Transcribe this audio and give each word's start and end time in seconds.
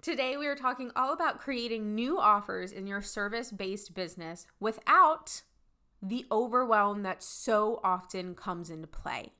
Today, 0.00 0.36
we 0.36 0.46
are 0.46 0.54
talking 0.54 0.92
all 0.94 1.12
about 1.12 1.40
creating 1.40 1.96
new 1.96 2.20
offers 2.20 2.70
in 2.70 2.86
your 2.86 3.02
service 3.02 3.50
based 3.50 3.94
business 3.94 4.46
without 4.60 5.42
the 6.00 6.24
overwhelm 6.30 7.02
that 7.02 7.20
so 7.20 7.80
often 7.82 8.36
comes 8.36 8.70
into 8.70 8.86
play. 8.86 9.32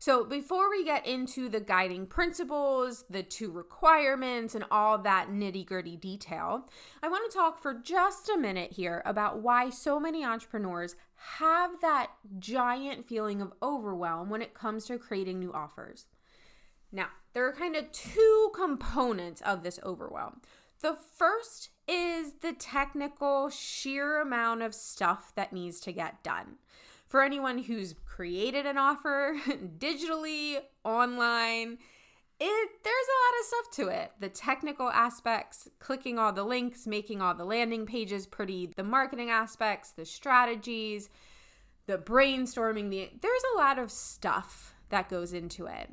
So, 0.00 0.24
before 0.24 0.68
we 0.68 0.84
get 0.84 1.06
into 1.06 1.48
the 1.48 1.60
guiding 1.60 2.08
principles, 2.08 3.04
the 3.08 3.22
two 3.22 3.52
requirements, 3.52 4.56
and 4.56 4.64
all 4.68 4.98
that 4.98 5.28
nitty 5.28 5.64
gritty 5.64 5.96
detail, 5.96 6.68
I 7.00 7.08
want 7.08 7.30
to 7.30 7.38
talk 7.38 7.62
for 7.62 7.72
just 7.72 8.28
a 8.28 8.36
minute 8.36 8.72
here 8.72 9.00
about 9.06 9.42
why 9.42 9.70
so 9.70 10.00
many 10.00 10.24
entrepreneurs 10.24 10.96
have 11.38 11.80
that 11.82 12.10
giant 12.40 13.06
feeling 13.06 13.40
of 13.40 13.52
overwhelm 13.62 14.28
when 14.28 14.42
it 14.42 14.54
comes 14.54 14.86
to 14.86 14.98
creating 14.98 15.38
new 15.38 15.52
offers. 15.52 16.06
Now, 16.90 17.10
there 17.34 17.46
are 17.46 17.52
kind 17.52 17.76
of 17.76 17.90
two 17.92 18.50
components 18.54 19.42
of 19.42 19.62
this 19.62 19.80
overwhelm. 19.84 20.40
The 20.80 20.94
first 20.94 21.70
is 21.88 22.34
the 22.40 22.52
technical 22.52 23.50
sheer 23.50 24.20
amount 24.20 24.62
of 24.62 24.74
stuff 24.74 25.32
that 25.34 25.52
needs 25.52 25.80
to 25.80 25.92
get 25.92 26.22
done. 26.22 26.56
For 27.08 27.22
anyone 27.22 27.58
who's 27.58 27.94
created 28.06 28.66
an 28.66 28.78
offer 28.78 29.36
digitally, 29.78 30.58
online, 30.84 31.78
it 32.40 32.70
there's 32.84 33.08
a 33.08 33.20
lot 33.22 33.40
of 33.40 33.46
stuff 33.46 33.70
to 33.72 33.88
it. 33.88 34.12
The 34.20 34.28
technical 34.28 34.88
aspects, 34.88 35.68
clicking 35.78 36.18
all 36.18 36.32
the 36.32 36.44
links, 36.44 36.86
making 36.86 37.20
all 37.20 37.34
the 37.34 37.44
landing 37.44 37.86
pages 37.86 38.26
pretty, 38.26 38.70
the 38.76 38.82
marketing 38.82 39.30
aspects, 39.30 39.90
the 39.90 40.04
strategies, 40.04 41.08
the 41.86 41.98
brainstorming, 41.98 42.90
the 42.90 43.10
there's 43.20 43.42
a 43.54 43.58
lot 43.58 43.78
of 43.78 43.90
stuff 43.90 44.74
that 44.90 45.08
goes 45.08 45.32
into 45.32 45.66
it. 45.66 45.90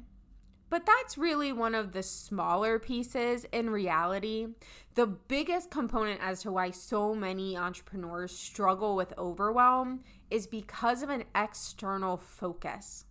But 0.71 0.85
that's 0.85 1.17
really 1.17 1.51
one 1.51 1.75
of 1.75 1.91
the 1.91 2.01
smaller 2.01 2.79
pieces 2.79 3.45
in 3.51 3.69
reality. 3.69 4.47
The 4.95 5.05
biggest 5.05 5.69
component 5.69 6.21
as 6.23 6.43
to 6.43 6.51
why 6.53 6.71
so 6.71 7.13
many 7.13 7.57
entrepreneurs 7.57 8.31
struggle 8.31 8.95
with 8.95 9.13
overwhelm 9.17 10.05
is 10.29 10.47
because 10.47 11.03
of 11.03 11.09
an 11.09 11.25
external 11.35 12.15
focus. 12.15 13.03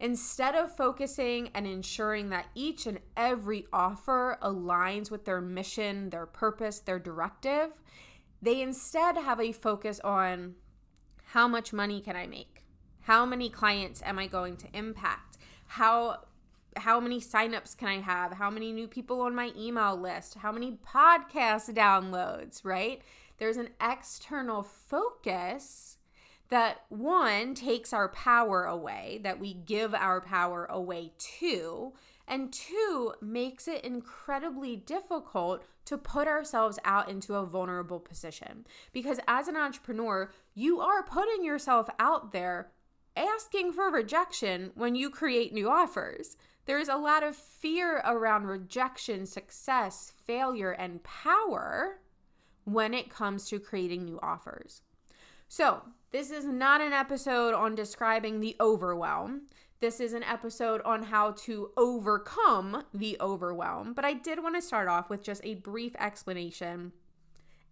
Instead 0.00 0.54
of 0.54 0.74
focusing 0.74 1.50
and 1.54 1.66
ensuring 1.66 2.30
that 2.30 2.46
each 2.54 2.86
and 2.86 3.00
every 3.14 3.66
offer 3.74 4.38
aligns 4.42 5.10
with 5.10 5.26
their 5.26 5.42
mission, 5.42 6.08
their 6.08 6.24
purpose, 6.24 6.80
their 6.80 6.98
directive, 6.98 7.72
they 8.40 8.62
instead 8.62 9.18
have 9.18 9.38
a 9.38 9.52
focus 9.52 10.00
on 10.00 10.54
how 11.32 11.46
much 11.46 11.74
money 11.74 12.00
can 12.00 12.16
I 12.16 12.26
make? 12.26 12.64
How 13.02 13.26
many 13.26 13.50
clients 13.50 14.02
am 14.02 14.18
I 14.18 14.26
going 14.28 14.56
to 14.56 14.68
impact? 14.72 15.36
How 15.66 16.20
how 16.76 17.00
many 17.00 17.20
signups 17.20 17.76
can 17.76 17.88
I 17.88 18.00
have? 18.00 18.32
How 18.32 18.50
many 18.50 18.72
new 18.72 18.86
people 18.86 19.20
on 19.22 19.34
my 19.34 19.52
email 19.56 19.96
list? 19.96 20.34
How 20.34 20.52
many 20.52 20.78
podcast 20.86 21.72
downloads, 21.74 22.64
right? 22.64 23.02
There's 23.38 23.56
an 23.56 23.70
external 23.80 24.62
focus 24.62 25.98
that 26.48 26.82
one 26.88 27.54
takes 27.54 27.92
our 27.92 28.08
power 28.08 28.64
away, 28.64 29.20
that 29.24 29.40
we 29.40 29.52
give 29.52 29.94
our 29.94 30.20
power 30.20 30.64
away 30.66 31.12
to, 31.38 31.92
and 32.28 32.52
two 32.52 33.14
makes 33.20 33.68
it 33.68 33.84
incredibly 33.84 34.76
difficult 34.76 35.64
to 35.84 35.96
put 35.96 36.26
ourselves 36.26 36.78
out 36.84 37.08
into 37.08 37.34
a 37.34 37.46
vulnerable 37.46 38.00
position. 38.00 38.66
Because 38.92 39.20
as 39.28 39.48
an 39.48 39.56
entrepreneur, 39.56 40.30
you 40.54 40.80
are 40.80 41.02
putting 41.02 41.44
yourself 41.44 41.88
out 41.98 42.32
there 42.32 42.70
asking 43.16 43.72
for 43.72 43.90
rejection 43.90 44.72
when 44.74 44.94
you 44.94 45.08
create 45.10 45.52
new 45.52 45.70
offers. 45.70 46.36
There's 46.66 46.88
a 46.88 46.96
lot 46.96 47.22
of 47.22 47.36
fear 47.36 48.02
around 48.04 48.46
rejection, 48.46 49.24
success, 49.26 50.12
failure, 50.26 50.72
and 50.72 51.02
power 51.02 52.00
when 52.64 52.92
it 52.92 53.08
comes 53.08 53.48
to 53.48 53.60
creating 53.60 54.04
new 54.04 54.18
offers. 54.20 54.82
So, 55.48 55.82
this 56.10 56.30
is 56.30 56.44
not 56.44 56.80
an 56.80 56.92
episode 56.92 57.54
on 57.54 57.74
describing 57.74 58.40
the 58.40 58.56
overwhelm. 58.60 59.42
This 59.80 60.00
is 60.00 60.12
an 60.12 60.22
episode 60.22 60.80
on 60.82 61.04
how 61.04 61.32
to 61.32 61.70
overcome 61.76 62.84
the 62.92 63.16
overwhelm, 63.20 63.92
but 63.92 64.04
I 64.04 64.14
did 64.14 64.42
want 64.42 64.56
to 64.56 64.62
start 64.62 64.88
off 64.88 65.08
with 65.08 65.22
just 65.22 65.44
a 65.44 65.54
brief 65.54 65.94
explanation 65.96 66.92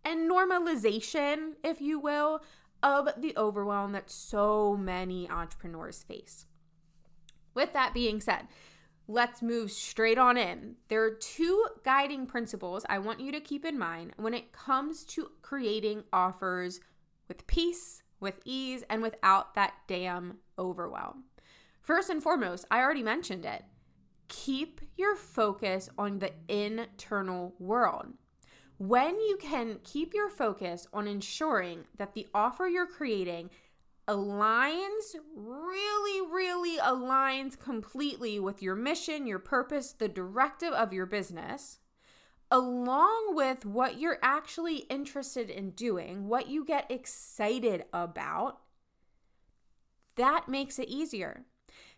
and 0.05 0.31
normalization, 0.31 1.55
if 1.65 1.81
you 1.81 1.99
will, 1.99 2.43
of 2.83 3.09
the 3.17 3.33
overwhelm 3.37 3.93
that 3.93 4.11
so 4.11 4.77
many 4.77 5.29
entrepreneurs 5.31 6.03
face. 6.03 6.47
With 7.55 7.73
that 7.73 7.95
being 7.95 8.21
said, 8.21 8.47
let's 9.07 9.43
move 9.43 9.71
straight 9.71 10.19
on 10.19 10.37
in. 10.37 10.77
There 10.89 11.03
are 11.05 11.11
two 11.11 11.67
guiding 11.85 12.27
principles 12.27 12.87
I 12.89 12.99
want 12.99 13.21
you 13.21 13.33
to 13.33 13.41
keep 13.41 13.65
in 13.65 13.79
mind 13.79 14.13
when 14.17 14.35
it 14.35 14.53
comes 14.53 15.05
to 15.07 15.31
creating 15.43 16.05
offers 16.13 16.81
with 17.29 17.47
peace, 17.47 18.03
with 18.21 18.41
ease, 18.45 18.85
and 18.89 19.03
without 19.03 19.55
that 19.55 19.75
damn 19.87 20.39
overwhelm. 20.59 21.25
First 21.81 22.09
and 22.09 22.23
foremost, 22.23 22.65
I 22.71 22.81
already 22.81 23.03
mentioned 23.03 23.45
it. 23.45 23.63
Keep 24.29 24.81
your 24.97 25.17
focus 25.17 25.91
on 25.99 26.19
the 26.19 26.33
internal 26.49 27.55
world. 27.59 28.07
When 28.79 29.21
you 29.21 29.37
can 29.41 29.79
keep 29.85 30.15
your 30.15 30.31
focus 30.31 30.87
on 30.93 31.07
ensuring 31.07 31.85
that 31.99 32.15
the 32.15 32.27
offer 32.35 32.67
you're 32.67 32.87
creating 32.87 33.51
aligns, 34.07 35.15
really, 35.35 36.31
really 36.31 36.79
aligns 36.79 37.59
completely 37.59 38.39
with 38.39 38.63
your 38.63 38.75
mission, 38.75 39.27
your 39.27 39.39
purpose, 39.39 39.93
the 39.93 40.09
directive 40.09 40.73
of 40.73 40.93
your 40.93 41.07
business, 41.07 41.79
along 42.51 43.35
with 43.35 43.65
what 43.65 43.99
you're 43.99 44.19
actually 44.23 44.79
interested 44.91 45.49
in 45.49 45.71
doing, 45.71 46.29
what 46.29 46.49
you 46.49 46.65
get 46.65 46.91
excited 46.91 47.85
about, 47.93 48.61
that 50.17 50.49
makes 50.49 50.79
it 50.79 50.89
easier. 50.89 51.45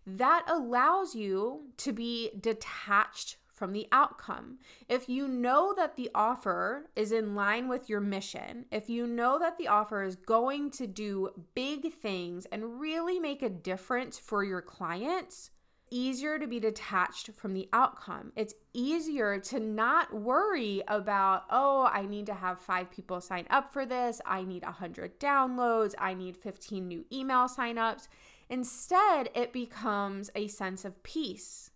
That 0.07 0.45
allows 0.49 1.15
you 1.15 1.73
to 1.79 1.93
be 1.93 2.31
detached 2.41 3.37
from 3.57 3.73
the 3.73 3.89
outcome. 3.91 4.59
If 4.89 5.09
you 5.09 5.27
know 5.27 5.75
that 5.77 5.97
the 5.97 6.11
offer 6.15 6.91
is 6.95 7.11
in 7.11 7.35
line 7.35 7.69
with 7.69 7.89
your 7.89 8.01
mission, 8.01 8.67
if 8.71 8.91
you 8.91 9.07
know 9.07 9.39
that 9.39 9.57
the 9.57 9.67
offer 9.67 10.03
is 10.03 10.15
going 10.15 10.71
to 10.73 10.87
do 10.87 11.31
big 11.55 11.93
things 11.93 12.47
and 12.53 12.79
really 12.79 13.19
make 13.19 13.43
a 13.43 13.49
difference 13.49 14.19
for 14.19 14.45
your 14.45 14.61
clients, 14.61 15.51
easier 15.91 16.39
to 16.39 16.47
be 16.47 16.61
detached 16.61 17.31
from 17.37 17.55
the 17.55 17.69
outcome. 17.73 18.33
It's 18.37 18.55
easier 18.73 19.39
to 19.39 19.61
not 19.61 20.13
worry 20.13 20.83
about, 20.89 21.45
oh, 21.51 21.89
I 21.91 22.07
need 22.07 22.27
to 22.27 22.35
have 22.35 22.61
five 22.61 22.91
people 22.91 23.21
sign 23.21 23.47
up 23.51 23.73
for 23.73 23.87
this. 23.87 24.21
I 24.27 24.43
need 24.43 24.65
100 24.65 25.21
downloads. 25.21 25.95
I 25.99 26.15
need 26.15 26.37
15 26.37 26.87
new 26.87 27.05
email 27.13 27.47
signups. 27.49 28.09
Instead, 28.49 29.31
it 29.35 29.53
becomes 29.53 30.31
a 30.35 30.49
sense 30.49 30.85
of 30.85 31.03
peace 31.03 31.71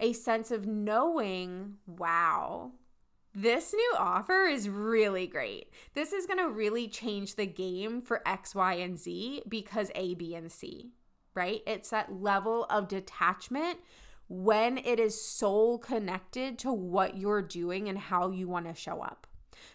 a 0.00 0.12
sense 0.12 0.50
of 0.50 0.66
knowing, 0.66 1.74
wow, 1.86 2.72
this 3.34 3.72
new 3.72 3.94
offer 3.98 4.44
is 4.44 4.68
really 4.68 5.26
great. 5.26 5.70
This 5.94 6.12
is 6.12 6.26
going 6.26 6.38
to 6.38 6.48
really 6.48 6.86
change 6.86 7.34
the 7.34 7.46
game 7.46 8.00
for 8.00 8.22
X, 8.26 8.54
Y, 8.54 8.74
and 8.74 8.98
Z 8.98 9.42
because 9.48 9.90
A, 9.94 10.14
B, 10.14 10.34
and 10.34 10.50
C, 10.52 10.92
right? 11.34 11.60
It's 11.66 11.90
that 11.90 12.12
level 12.12 12.64
of 12.70 12.86
detachment 12.86 13.80
when 14.28 14.78
it 14.78 15.00
is 15.00 15.20
soul 15.20 15.78
connected 15.78 16.58
to 16.60 16.72
what 16.72 17.16
you're 17.16 17.42
doing 17.42 17.88
and 17.88 17.98
how 17.98 18.30
you 18.30 18.48
want 18.48 18.66
to 18.66 18.74
show 18.74 19.02
up. 19.02 19.26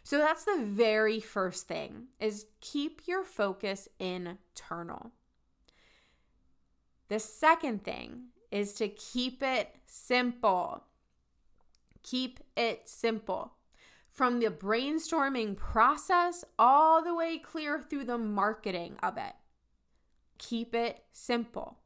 So 0.04 0.18
that's 0.18 0.46
the 0.46 0.64
very 0.64 1.20
first 1.20 1.68
thing 1.68 2.08
is 2.20 2.46
keep 2.62 3.02
your 3.08 3.24
focus 3.24 3.88
internal. 4.00 5.12
The 7.10 7.20
second 7.20 7.84
thing 7.84 8.28
is 8.52 8.74
to 8.74 8.88
keep 8.88 9.44
it 9.44 9.76
simple. 9.86 10.84
Keep 12.04 12.40
it 12.56 12.88
simple. 12.88 13.54
From 14.12 14.40
the 14.40 14.48
brainstorming 14.48 15.56
process 15.56 16.44
all 16.58 17.04
the 17.04 17.16
way 17.16 17.38
clear 17.38 17.82
through 17.82 18.06
the 18.06 18.18
marketing 18.18 18.98
of 19.02 19.18
it. 19.18 19.34
Keep 20.38 20.74
it 20.76 21.04
simple. 21.12 21.78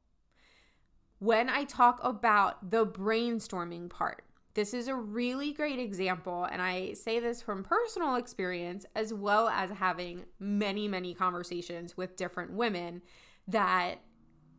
When 1.20 1.50
I 1.50 1.64
talk 1.64 2.00
about 2.04 2.72
the 2.72 2.86
brainstorming 2.86 3.90
part, 3.90 4.24
this 4.56 4.74
is 4.74 4.88
a 4.88 4.96
really 4.96 5.52
great 5.52 5.80
example, 5.80 6.44
and 6.44 6.62
I 6.62 6.94
say 6.94 7.20
this 7.20 7.42
from 7.42 7.64
personal 7.64 8.16
experience 8.16 8.86
as 8.96 9.14
well 9.14 9.48
as 9.50 9.72
having 9.72 10.26
many, 10.40 10.88
many 10.88 11.16
conversations 11.16 11.98
with 11.98 12.16
different 12.16 12.52
women 12.52 13.02
that 13.48 13.96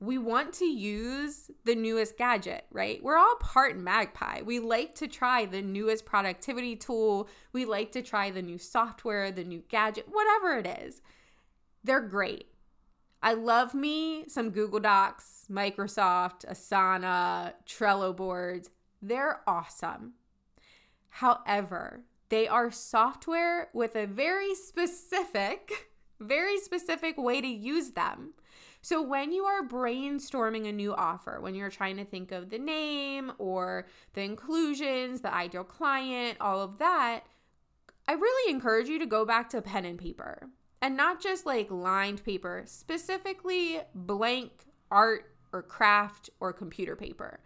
we 0.06 0.18
want 0.18 0.52
to 0.54 0.64
use 0.64 1.50
the 1.64 1.74
newest 1.74 2.16
gadget, 2.16 2.66
right? 2.70 3.02
We're 3.02 3.16
all 3.16 3.36
part 3.40 3.76
magpie. 3.78 4.42
We 4.42 4.58
like 4.58 4.94
to 4.96 5.08
try 5.08 5.46
the 5.46 5.62
newest 5.62 6.04
productivity 6.04 6.76
tool. 6.76 7.28
We 7.52 7.64
like 7.64 7.92
to 7.92 8.02
try 8.02 8.30
the 8.30 8.42
new 8.42 8.58
software, 8.58 9.30
the 9.30 9.44
new 9.44 9.62
gadget, 9.68 10.06
whatever 10.10 10.58
it 10.58 10.66
is. 10.66 11.02
They're 11.82 12.00
great. 12.00 12.48
I 13.22 13.34
love 13.34 13.72
me 13.74 14.24
some 14.28 14.50
Google 14.50 14.80
Docs, 14.80 15.46
Microsoft, 15.50 16.44
Asana, 16.44 17.54
Trello 17.66 18.14
boards. 18.14 18.70
They're 19.00 19.40
awesome. 19.46 20.14
However, 21.08 22.04
they 22.28 22.48
are 22.48 22.70
software 22.70 23.68
with 23.72 23.96
a 23.96 24.06
very 24.06 24.54
specific, 24.54 25.90
very 26.20 26.58
specific 26.58 27.16
way 27.16 27.40
to 27.40 27.46
use 27.46 27.92
them. 27.92 28.34
So, 28.84 29.00
when 29.00 29.32
you 29.32 29.44
are 29.44 29.66
brainstorming 29.66 30.68
a 30.68 30.72
new 30.72 30.94
offer, 30.94 31.40
when 31.40 31.54
you're 31.54 31.70
trying 31.70 31.96
to 31.96 32.04
think 32.04 32.32
of 32.32 32.50
the 32.50 32.58
name 32.58 33.32
or 33.38 33.86
the 34.12 34.20
inclusions, 34.20 35.22
the 35.22 35.32
ideal 35.32 35.64
client, 35.64 36.36
all 36.38 36.60
of 36.60 36.76
that, 36.80 37.20
I 38.06 38.12
really 38.12 38.52
encourage 38.52 38.88
you 38.88 38.98
to 38.98 39.06
go 39.06 39.24
back 39.24 39.48
to 39.48 39.62
pen 39.62 39.86
and 39.86 39.98
paper 39.98 40.50
and 40.82 40.98
not 40.98 41.22
just 41.22 41.46
like 41.46 41.70
lined 41.70 42.22
paper, 42.26 42.64
specifically 42.66 43.80
blank 43.94 44.66
art 44.90 45.32
or 45.50 45.62
craft 45.62 46.28
or 46.38 46.52
computer 46.52 46.94
paper. 46.94 47.40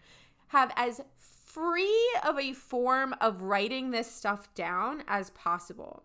Have 0.48 0.72
as 0.74 1.00
free 1.20 2.16
of 2.26 2.36
a 2.36 2.52
form 2.52 3.14
of 3.20 3.42
writing 3.42 3.92
this 3.92 4.10
stuff 4.10 4.52
down 4.56 5.04
as 5.06 5.30
possible. 5.30 6.02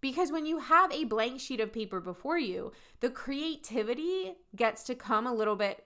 Because 0.00 0.32
when 0.32 0.46
you 0.46 0.58
have 0.58 0.92
a 0.92 1.04
blank 1.04 1.40
sheet 1.40 1.60
of 1.60 1.72
paper 1.72 2.00
before 2.00 2.38
you, 2.38 2.72
the 3.00 3.10
creativity 3.10 4.34
gets 4.56 4.82
to 4.84 4.94
come 4.94 5.26
a 5.26 5.34
little 5.34 5.56
bit 5.56 5.84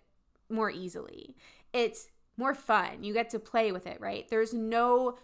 more 0.48 0.70
easily. 0.70 1.36
It's 1.72 2.08
more 2.36 2.54
fun. 2.54 3.02
You 3.02 3.12
get 3.12 3.30
to 3.30 3.38
play 3.38 3.72
with 3.72 3.86
it, 3.86 4.00
right? 4.00 4.28
There's 4.28 4.54
no 4.54 5.16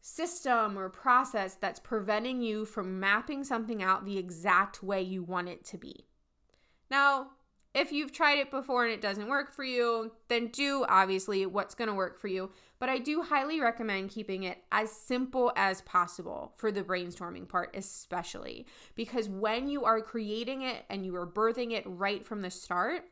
system 0.00 0.78
or 0.78 0.88
process 0.88 1.54
that's 1.54 1.80
preventing 1.80 2.40
you 2.40 2.64
from 2.64 3.00
mapping 3.00 3.42
something 3.42 3.82
out 3.82 4.04
the 4.04 4.18
exact 4.18 4.82
way 4.82 5.02
you 5.02 5.22
want 5.22 5.48
it 5.48 5.64
to 5.64 5.78
be. 5.78 6.06
Now, 6.90 7.28
if 7.74 7.92
you've 7.92 8.12
tried 8.12 8.38
it 8.38 8.50
before 8.50 8.84
and 8.84 8.92
it 8.94 9.00
doesn't 9.00 9.28
work 9.28 9.52
for 9.52 9.64
you, 9.64 10.12
then 10.28 10.48
do 10.48 10.86
obviously 10.88 11.44
what's 11.44 11.74
going 11.74 11.88
to 11.88 11.94
work 11.94 12.18
for 12.18 12.28
you. 12.28 12.50
But 12.78 12.88
I 12.88 12.98
do 12.98 13.22
highly 13.22 13.60
recommend 13.60 14.10
keeping 14.10 14.42
it 14.42 14.58
as 14.70 14.90
simple 14.90 15.52
as 15.56 15.80
possible 15.82 16.52
for 16.56 16.70
the 16.70 16.82
brainstorming 16.82 17.48
part, 17.48 17.74
especially 17.74 18.66
because 18.94 19.28
when 19.28 19.68
you 19.68 19.84
are 19.84 20.00
creating 20.00 20.62
it 20.62 20.84
and 20.90 21.06
you 21.06 21.16
are 21.16 21.26
birthing 21.26 21.72
it 21.72 21.84
right 21.86 22.24
from 22.24 22.42
the 22.42 22.50
start, 22.50 23.04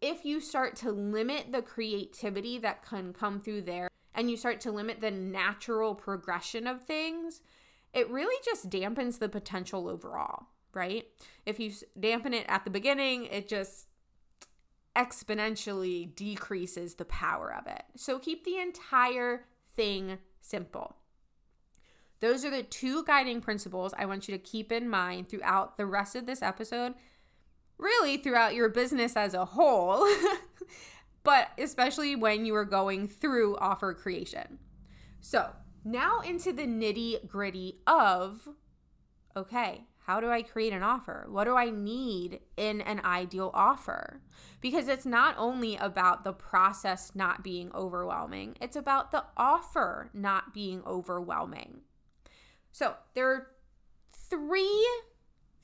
if 0.00 0.24
you 0.24 0.40
start 0.40 0.76
to 0.76 0.90
limit 0.90 1.52
the 1.52 1.60
creativity 1.60 2.58
that 2.58 2.82
can 2.82 3.12
come 3.12 3.40
through 3.40 3.62
there 3.62 3.90
and 4.14 4.30
you 4.30 4.36
start 4.36 4.60
to 4.62 4.72
limit 4.72 5.02
the 5.02 5.10
natural 5.10 5.94
progression 5.94 6.66
of 6.66 6.82
things, 6.82 7.42
it 7.92 8.10
really 8.10 8.36
just 8.44 8.70
dampens 8.70 9.18
the 9.18 9.28
potential 9.28 9.88
overall, 9.88 10.46
right? 10.72 11.04
If 11.44 11.60
you 11.60 11.72
dampen 12.00 12.32
it 12.32 12.46
at 12.48 12.64
the 12.64 12.70
beginning, 12.70 13.26
it 13.26 13.46
just 13.46 13.88
exponentially 14.96 16.14
decreases 16.14 16.94
the 16.94 17.04
power 17.04 17.52
of 17.52 17.66
it. 17.66 17.82
So 17.96 18.18
keep 18.18 18.44
the 18.44 18.58
entire 18.58 19.44
thing 19.74 20.18
simple. 20.40 20.96
Those 22.20 22.44
are 22.44 22.50
the 22.50 22.62
two 22.62 23.04
guiding 23.04 23.40
principles 23.40 23.92
I 23.98 24.06
want 24.06 24.26
you 24.26 24.36
to 24.36 24.42
keep 24.42 24.72
in 24.72 24.88
mind 24.88 25.28
throughout 25.28 25.76
the 25.76 25.84
rest 25.84 26.16
of 26.16 26.24
this 26.24 26.40
episode, 26.40 26.94
really 27.76 28.16
throughout 28.16 28.54
your 28.54 28.70
business 28.70 29.16
as 29.16 29.34
a 29.34 29.44
whole, 29.44 30.06
but 31.22 31.48
especially 31.58 32.16
when 32.16 32.46
you 32.46 32.54
are 32.54 32.64
going 32.64 33.06
through 33.06 33.58
offer 33.58 33.92
creation. 33.92 34.58
So, 35.20 35.50
now 35.84 36.20
into 36.20 36.52
the 36.52 36.66
nitty 36.66 37.28
gritty 37.28 37.80
of 37.86 38.48
okay, 39.36 39.84
how 40.06 40.20
do 40.20 40.30
I 40.30 40.42
create 40.42 40.72
an 40.72 40.84
offer? 40.84 41.26
What 41.28 41.44
do 41.44 41.56
I 41.56 41.70
need 41.70 42.38
in 42.56 42.80
an 42.80 43.00
ideal 43.04 43.50
offer? 43.52 44.20
Because 44.60 44.86
it's 44.86 45.04
not 45.04 45.34
only 45.36 45.74
about 45.74 46.22
the 46.22 46.32
process 46.32 47.10
not 47.16 47.42
being 47.42 47.72
overwhelming, 47.74 48.56
it's 48.60 48.76
about 48.76 49.10
the 49.10 49.24
offer 49.36 50.10
not 50.14 50.54
being 50.54 50.80
overwhelming. 50.86 51.80
So, 52.70 52.94
there 53.14 53.28
are 53.28 53.48
three 54.12 54.86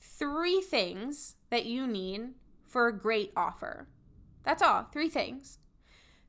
three 0.01 0.59
things 0.59 1.35
that 1.49 1.65
you 1.65 1.87
need 1.87 2.33
for 2.67 2.87
a 2.87 2.97
great 2.97 3.31
offer. 3.37 3.87
That's 4.43 4.61
all, 4.61 4.87
three 4.91 5.07
things. 5.07 5.59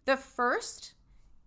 The 0.05 0.17
first 0.17 0.95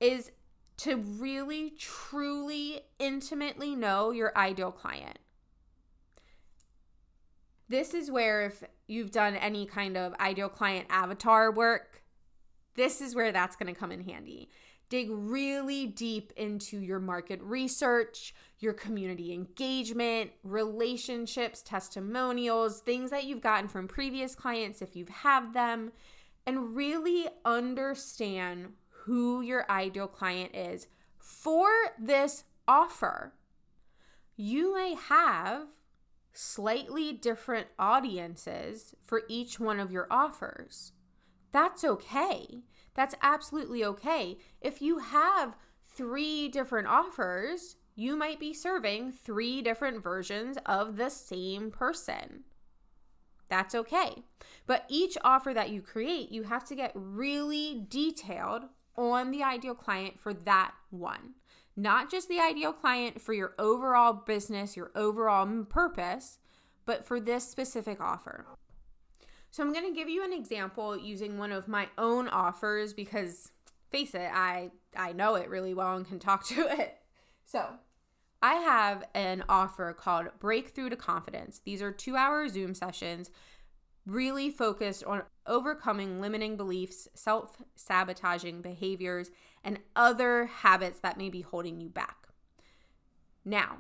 is 0.02 0.32
to 0.78 0.98
really 0.98 1.70
truly 1.80 2.82
intimately 3.00 3.74
know 3.74 4.12
your 4.12 4.38
ideal 4.38 4.72
client. 4.72 5.20
This 7.70 7.94
is 7.94 8.10
where, 8.10 8.46
if 8.46 8.64
you've 8.88 9.12
done 9.12 9.36
any 9.36 9.66
kind 9.66 9.98
of 9.98 10.14
ideal 10.20 10.50
client 10.50 10.88
avatar 10.90 11.52
work, 11.52 12.04
this 12.76 13.02
is 13.02 13.16
where 13.16 13.32
that's 13.32 13.56
going 13.56 13.74
to 13.74 13.80
come 13.80 13.92
in 13.92 14.02
handy. 14.02 14.50
Dig 14.90 15.10
really 15.12 15.86
deep 15.86 16.32
into 16.38 16.80
your 16.80 17.00
market 17.00 17.42
research, 17.42 18.34
your 18.60 18.72
community 18.72 19.34
engagement, 19.34 20.32
relationships, 20.44 21.62
testimonials, 21.62 22.80
things 22.80 23.12
that 23.12 23.26
you've 23.26 23.42
gotten 23.42 23.68
from 23.68 23.88
previous 23.88 24.34
clients 24.34 24.82
if 24.82 24.96
you've 24.96 25.10
had 25.10 25.54
them, 25.54 25.92
and 26.46 26.74
really 26.74 27.28
understand 27.44 28.70
who 28.90 29.42
your 29.42 29.70
ideal 29.70 30.08
client 30.08 30.56
is 30.56 30.88
for 31.18 31.68
this 32.00 32.46
offer. 32.66 33.34
You 34.38 34.74
may 34.76 34.96
have 34.96 35.68
slightly 36.38 37.12
different 37.12 37.68
audiences 37.80 38.94
for 39.04 39.24
each 39.28 39.60
one 39.60 39.80
of 39.80 39.92
your 39.92 40.06
offers. 40.12 40.92
That's 41.52 41.84
okay. 41.84 42.62
That's 42.94 43.16
absolutely 43.24 43.84
okay. 43.84 44.38
If 44.62 44.82
you 44.82 45.00
have 45.00 45.56
three 45.96 46.48
different 46.48 46.88
offers, 46.88 47.78
you 47.96 48.16
might 48.16 48.40
be 48.40 48.54
serving 48.54 49.14
three 49.14 49.64
different 49.64 50.04
versions 50.04 50.58
of 50.66 50.98
the 50.98 51.10
same 51.10 51.72
person. 51.72 52.44
That's 53.50 53.74
okay. 53.74 54.24
But 54.68 54.86
each 54.90 55.18
offer 55.24 55.54
that 55.56 55.72
you 55.72 55.82
create, 55.82 56.32
you 56.32 56.44
have 56.44 56.66
to 56.66 56.76
get 56.76 56.92
really 56.94 57.86
detailed 57.90 58.66
on 58.96 59.32
the 59.32 59.42
ideal 59.42 59.76
client 59.76 60.20
for 60.20 60.34
that 60.34 60.74
one 60.92 61.34
not 61.78 62.10
just 62.10 62.28
the 62.28 62.40
ideal 62.40 62.74
client 62.74 63.22
for 63.22 63.34
your 63.34 63.54
overall 63.60 64.12
business, 64.12 64.76
your 64.76 64.92
overall 64.96 65.64
purpose, 65.66 66.40
but 66.86 67.06
for 67.06 67.20
this 67.20 67.48
specific 67.48 68.02
offer. 68.02 68.46
So 69.52 69.64
I'm 69.64 69.72
going 69.72 69.86
to 69.86 69.98
give 69.98 70.10
you 70.10 70.26
an 70.26 70.34
example 70.34 70.98
using 70.98 71.38
one 71.38 71.52
of 71.52 71.68
my 71.68 71.88
own 71.98 72.28
offers 72.28 72.94
because 72.94 73.52
face 73.92 74.16
it, 74.16 74.30
I 74.34 74.72
I 74.96 75.14
know 75.14 75.36
it 75.36 75.50
really 75.50 75.74
well 75.74 75.96
and 75.96 76.08
can 76.08 76.20
talk 76.20 76.46
to 76.48 76.68
it. 76.80 76.98
So, 77.46 77.66
I 78.42 78.56
have 78.56 79.06
an 79.16 79.44
offer 79.50 79.94
called 79.94 80.28
Breakthrough 80.40 80.90
to 80.90 80.96
Confidence. 80.96 81.62
These 81.64 81.82
are 81.82 81.92
2-hour 81.92 82.50
Zoom 82.50 82.76
sessions 82.76 83.32
really 84.08 84.50
focused 84.50 85.04
on 85.04 85.22
overcoming 85.46 86.20
limiting 86.20 86.58
beliefs, 86.58 87.08
self 87.14 87.62
sabotaging 87.76 88.62
behaviors, 88.62 89.30
and 89.64 89.80
other 89.96 90.46
habits 90.46 91.00
that 91.00 91.18
may 91.18 91.30
be 91.30 91.42
holding 91.42 91.80
you 91.80 91.90
back. 91.90 92.30
Now, 93.46 93.80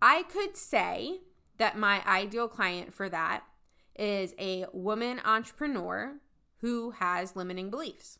I 0.00 0.24
could 0.24 0.56
say 0.56 1.20
that 1.58 1.78
my 1.78 2.06
ideal 2.06 2.46
client 2.46 2.92
for 2.92 3.08
that 3.08 3.44
is 3.96 4.34
a 4.38 4.66
woman 4.72 5.20
entrepreneur 5.24 6.16
who 6.58 6.90
has 6.92 7.36
limiting 7.36 7.70
beliefs. 7.70 8.18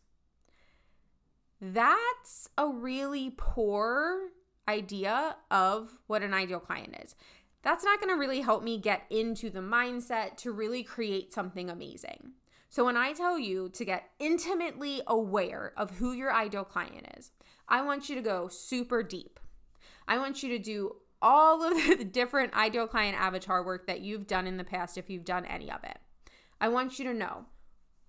That's 1.61 2.49
a 2.57 2.69
really 2.69 3.33
poor 3.37 4.31
idea 4.69 5.37
of 5.51 5.99
what 6.07 6.23
an 6.23 6.33
ideal 6.33 6.61
client 6.61 6.97
is 7.03 7.15
that's 7.65 7.85
not 7.85 7.99
going 7.99 8.11
to 8.11 8.19
really 8.19 8.43
help 8.43 8.63
me 8.63 8.79
get 8.79 9.05
into 9.11 9.51
the 9.51 9.61
mindset 9.61 10.37
to 10.39 10.53
really 10.53 10.85
create 10.85 11.33
something 11.33 11.71
amazing. 11.71 12.33
So 12.69 12.85
when 12.85 12.97
I 12.97 13.13
tell 13.13 13.39
you 13.39 13.69
to 13.71 13.85
get 13.85 14.11
intimately 14.19 15.01
aware 15.07 15.73
of 15.77 15.93
who 15.93 16.13
your 16.13 16.33
ideal 16.33 16.65
client 16.65 17.07
is, 17.17 17.31
I 17.67 17.83
want 17.83 18.09
you 18.09 18.15
to 18.17 18.21
go 18.21 18.49
super 18.49 19.03
deep. 19.03 19.41
I 20.07 20.19
want 20.19 20.43
you 20.43 20.51
to 20.51 20.59
do 20.59 20.97
all 21.23 21.63
of 21.63 21.75
the 21.99 22.05
different 22.05 22.53
ideal 22.55 22.87
client 22.87 23.17
avatar 23.19 23.65
work 23.65 23.87
that 23.87 24.01
you've 24.01 24.27
done 24.27 24.47
in 24.47 24.59
the 24.59 24.65
past 24.65 24.99
if 24.99 25.09
you've 25.09 25.25
done 25.25 25.47
any 25.47 25.71
of 25.71 25.83
it. 25.83 25.99
I 26.61 26.69
want 26.69 26.99
you 26.99 27.05
to 27.07 27.15
know 27.15 27.47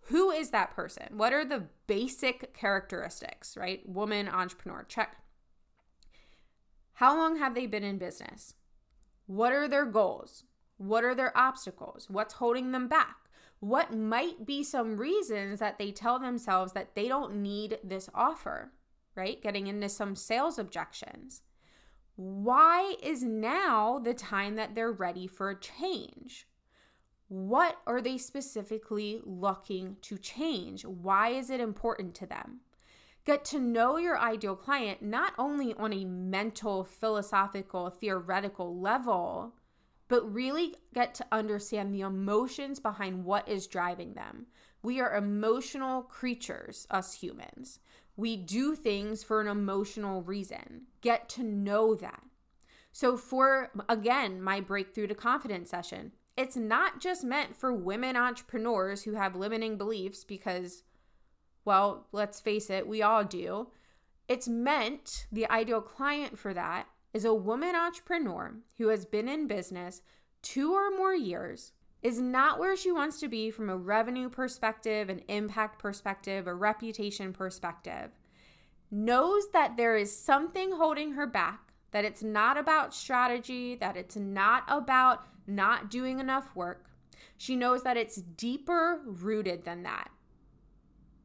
who 0.08 0.32
is 0.32 0.52
that 0.52 0.76
person? 0.76 1.08
What 1.18 1.34
are 1.34 1.46
the 1.46 1.66
basic 1.88 2.54
characteristics, 2.54 3.58
right? 3.58 3.88
Woman, 3.88 4.28
entrepreneur, 4.28 4.86
check. 4.88 5.18
How 6.94 7.18
long 7.18 7.38
have 7.38 7.56
they 7.56 7.66
been 7.66 7.84
in 7.84 7.98
business? 7.98 8.54
What 9.28 9.54
are 9.54 9.68
their 9.68 9.86
goals? 9.86 10.44
What 10.78 11.04
are 11.04 11.16
their 11.16 11.36
obstacles? 11.38 12.08
What's 12.10 12.36
holding 12.36 12.72
them 12.72 12.88
back? 12.88 13.16
What 13.60 13.96
might 13.96 14.46
be 14.46 14.64
some 14.64 14.98
reasons 14.98 15.60
that 15.60 15.80
they 15.80 15.92
tell 15.92 16.20
themselves 16.20 16.74
that 16.74 16.96
they 16.96 17.08
don't 17.08 17.42
need 17.42 17.80
this 17.84 18.10
offer, 18.14 18.72
right? 19.16 19.42
Getting 19.42 19.68
into 19.68 19.90
some 19.90 20.16
sales 20.16 20.60
objections. 20.60 21.42
Why 22.16 22.96
is 23.02 23.24
now 23.24 24.00
the 24.00 24.14
time 24.14 24.56
that 24.56 24.76
they're 24.76 24.92
ready 24.92 25.28
for 25.28 25.50
a 25.50 25.60
change? 25.60 26.48
What 27.28 27.78
are 27.88 28.02
they 28.02 28.18
specifically 28.18 29.20
looking 29.24 29.98
to 30.02 30.18
change? 30.18 30.86
Why 30.86 31.30
is 31.30 31.50
it 31.50 31.60
important 31.60 32.14
to 32.16 32.26
them? 32.26 32.60
Get 33.26 33.44
to 33.46 33.60
know 33.60 33.98
your 33.98 34.20
ideal 34.20 34.56
client 34.56 35.02
not 35.02 35.34
only 35.38 35.74
on 35.74 35.92
a 35.92 36.06
mental, 36.06 36.84
philosophical, 36.84 37.90
theoretical 37.90 38.80
level, 38.80 39.56
but 40.08 40.32
really 40.32 40.76
get 40.94 41.16
to 41.16 41.26
understand 41.32 41.94
the 41.94 42.02
emotions 42.02 42.80
behind 42.80 43.26
what 43.26 43.48
is 43.50 43.66
driving 43.66 44.14
them. 44.14 44.46
We 44.84 45.02
are 45.02 45.16
emotional 45.16 46.04
creatures, 46.04 46.86
us 46.92 47.16
humans. 47.16 47.80
We 48.16 48.38
do 48.38 48.76
things 48.76 49.24
for 49.24 49.42
an 49.42 49.48
emotional 49.48 50.22
reason. 50.22 50.84
Get 51.02 51.28
to 51.30 51.44
know 51.44 51.96
that. 51.96 52.24
So, 52.92 53.18
for 53.18 53.72
again, 53.90 54.42
my 54.42 54.62
breakthrough 54.62 55.08
to 55.08 55.16
confidence 55.16 55.72
session, 55.72 56.12
it's 56.38 56.56
not 56.56 57.02
just 57.02 57.24
meant 57.24 57.56
for 57.56 57.74
women 57.74 58.16
entrepreneurs 58.16 59.04
who 59.04 59.16
have 59.16 59.36
limiting 59.36 59.78
beliefs 59.78 60.24
because, 60.24 60.84
well, 61.66 62.08
let's 62.12 62.40
face 62.40 62.70
it, 62.70 62.88
we 62.88 63.02
all 63.02 63.24
do. 63.24 63.68
It's 64.28 64.48
meant, 64.48 65.28
the 65.32 65.50
ideal 65.50 65.82
client 65.82 66.40
for 66.40 66.54
that 66.54 66.88
is 67.14 67.26
a 67.26 67.34
woman 67.34 67.76
entrepreneur 67.76 68.56
who 68.78 68.88
has 68.90 69.06
been 69.06 69.28
in 69.28 69.48
business 69.48 70.02
two 70.42 70.74
or 70.74 70.92
more 70.92 71.16
years, 71.16 71.72
is 72.04 72.22
not 72.22 72.60
where 72.60 72.78
she 72.78 72.92
wants 72.92 73.20
to 73.20 73.28
be 73.28 73.50
from 73.50 73.68
a 73.68 73.76
revenue 73.76 74.30
perspective, 74.30 75.10
an 75.10 75.22
impact 75.28 75.80
perspective, 75.80 76.46
a 76.46 76.54
reputation 76.54 77.34
perspective, 77.34 78.12
knows 78.92 79.50
that 79.54 79.76
there 79.76 79.98
is 79.98 80.16
something 80.16 80.74
holding 80.74 81.14
her 81.14 81.26
back, 81.26 81.74
that 81.90 82.06
it's 82.06 82.22
not 82.22 82.58
about 82.58 82.94
strategy, 82.94 83.74
that 83.74 83.98
it's 83.98 84.16
not 84.16 84.64
about 84.68 85.26
not 85.48 85.90
doing 85.90 86.20
enough 86.20 86.56
work. 86.56 86.86
She 87.38 87.56
knows 87.56 87.82
that 87.82 87.98
it's 87.98 88.18
deeper 88.18 89.02
rooted 89.04 89.66
than 89.66 89.82
that. 89.82 90.12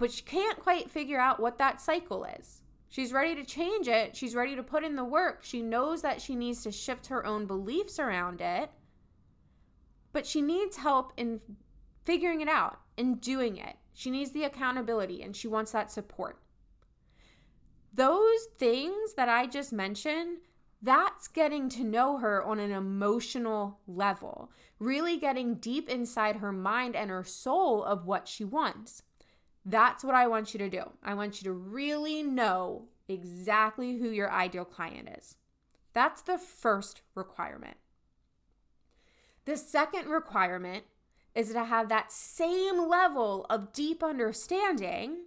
But 0.01 0.13
she 0.13 0.23
can't 0.23 0.59
quite 0.59 0.91
figure 0.91 1.21
out 1.21 1.41
what 1.41 1.59
that 1.59 1.79
cycle 1.79 2.25
is. 2.25 2.63
She's 2.89 3.13
ready 3.13 3.35
to 3.35 3.45
change 3.45 3.87
it. 3.87 4.17
She's 4.17 4.35
ready 4.35 4.57
to 4.57 4.63
put 4.63 4.83
in 4.83 4.97
the 4.97 5.05
work. 5.05 5.41
She 5.43 5.61
knows 5.61 6.01
that 6.01 6.23
she 6.23 6.35
needs 6.35 6.63
to 6.63 6.73
shift 6.73 7.09
her 7.09 7.27
own 7.27 7.45
beliefs 7.45 7.99
around 7.99 8.41
it. 8.41 8.71
But 10.15 10.27
she 10.27 10.41
needs 10.41 10.79
help 10.79 11.13
in 11.19 11.43
figuring 12.03 12.41
it 12.41 12.49
out 12.49 12.81
and 12.97 13.21
doing 13.21 13.59
it. 13.59 13.77
She 13.93 14.11
needs 14.11 14.31
the 14.31 14.45
accountability 14.45 15.21
and 15.23 15.37
she 15.37 15.47
wants 15.47 15.73
that 15.73 15.93
support. 15.93 16.39
Those 17.93 18.47
things 18.59 19.13
that 19.19 19.29
I 19.29 19.47
just 19.47 19.71
mentioned, 19.71 20.39
that's 20.81 21.29
getting 21.29 21.69
to 21.69 21.85
know 21.85 22.17
her 22.17 22.43
on 22.43 22.59
an 22.59 22.71
emotional 22.71 23.81
level, 23.87 24.51
really 24.79 25.19
getting 25.19 25.57
deep 25.57 25.91
inside 25.91 26.37
her 26.37 26.53
mind 26.53 26.97
and 26.97 27.11
her 27.11 27.23
soul 27.23 27.85
of 27.85 28.07
what 28.07 28.29
she 28.29 28.45
wants. 28.45 29.03
That's 29.71 30.03
what 30.03 30.17
I 30.17 30.27
want 30.27 30.53
you 30.53 30.59
to 30.59 30.69
do. 30.69 30.83
I 31.01 31.15
want 31.15 31.41
you 31.41 31.45
to 31.45 31.53
really 31.53 32.25
know 32.25 32.89
exactly 33.09 33.99
who 33.99 34.11
your 34.11 34.31
ideal 34.31 34.65
client 34.65 35.09
is. 35.17 35.37
That's 35.93 36.23
the 36.23 36.39
first 36.39 37.03
requirement. 37.15 37.77
The 39.45 39.57
second 39.57 40.09
requirement 40.09 40.85
is 41.37 41.53
to 41.53 41.65
have 41.65 41.89
that 41.89 42.11
same 42.11 42.89
level 42.89 43.47
of 43.49 43.73
deep 43.73 44.03
understanding 44.03 45.25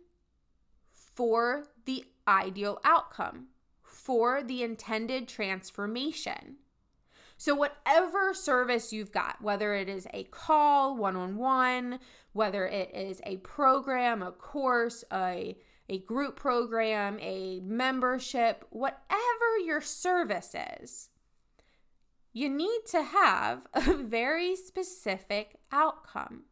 for 0.92 1.68
the 1.86 2.04
ideal 2.28 2.82
outcome, 2.84 3.48
for 3.82 4.44
the 4.44 4.62
intended 4.62 5.30
transformation. 5.30 6.58
So, 7.44 7.54
whatever 7.54 8.34
service 8.34 8.94
you've 8.94 9.12
got, 9.12 9.42
whether 9.42 9.74
it 9.74 9.90
is 9.90 10.08
a 10.14 10.24
call 10.24 10.96
one 10.96 11.18
on 11.18 11.36
one, 11.36 12.00
whether 12.32 12.66
it 12.66 12.96
is 12.96 13.20
a 13.26 13.36
program, 13.36 14.22
a 14.24 14.32
course, 14.32 15.04
a, 15.12 15.58
a 15.90 15.98
group 15.98 16.38
program, 16.38 17.20
a 17.20 17.60
membership, 17.60 18.66
whatever 18.70 19.58
your 19.66 19.82
service 19.82 20.56
is, 20.82 21.10
you 22.32 22.48
need 22.48 22.80
to 22.92 23.04
have 23.04 23.68
a 23.74 23.94
very 23.94 24.56
specific 24.56 25.58
outcome. 25.70 26.44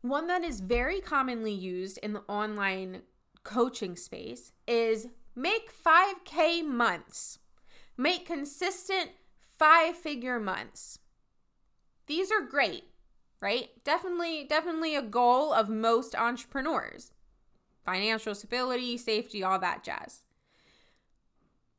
One 0.00 0.28
that 0.28 0.44
is 0.44 0.60
very 0.60 1.02
commonly 1.02 1.52
used 1.52 1.98
in 1.98 2.14
the 2.14 2.22
online 2.26 3.02
coaching 3.44 3.96
space 3.96 4.52
is 4.66 5.08
make 5.36 5.70
5K 5.70 6.64
months, 6.64 7.38
make 7.98 8.24
consistent 8.24 9.10
five 9.60 9.94
figure 9.94 10.40
months. 10.40 11.00
These 12.06 12.32
are 12.32 12.40
great, 12.40 12.84
right? 13.42 13.68
Definitely, 13.84 14.46
definitely 14.48 14.96
a 14.96 15.02
goal 15.02 15.52
of 15.52 15.68
most 15.68 16.16
entrepreneurs 16.16 17.12
financial 17.84 18.34
stability, 18.34 18.96
safety, 18.96 19.42
all 19.42 19.58
that 19.58 19.84
jazz. 19.84 20.22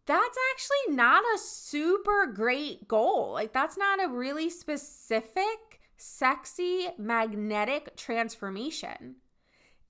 That's 0.06 0.38
actually 0.52 0.96
not 0.96 1.24
a 1.36 1.40
super 1.40 2.26
great 2.28 2.88
goal. 2.88 3.32
Like, 3.34 3.54
that's 3.54 3.78
not 3.78 4.04
a 4.04 4.10
really 4.10 4.50
specific, 4.50 5.80
sexy, 5.96 6.88
magnetic 6.98 7.96
transformation. 7.96 9.18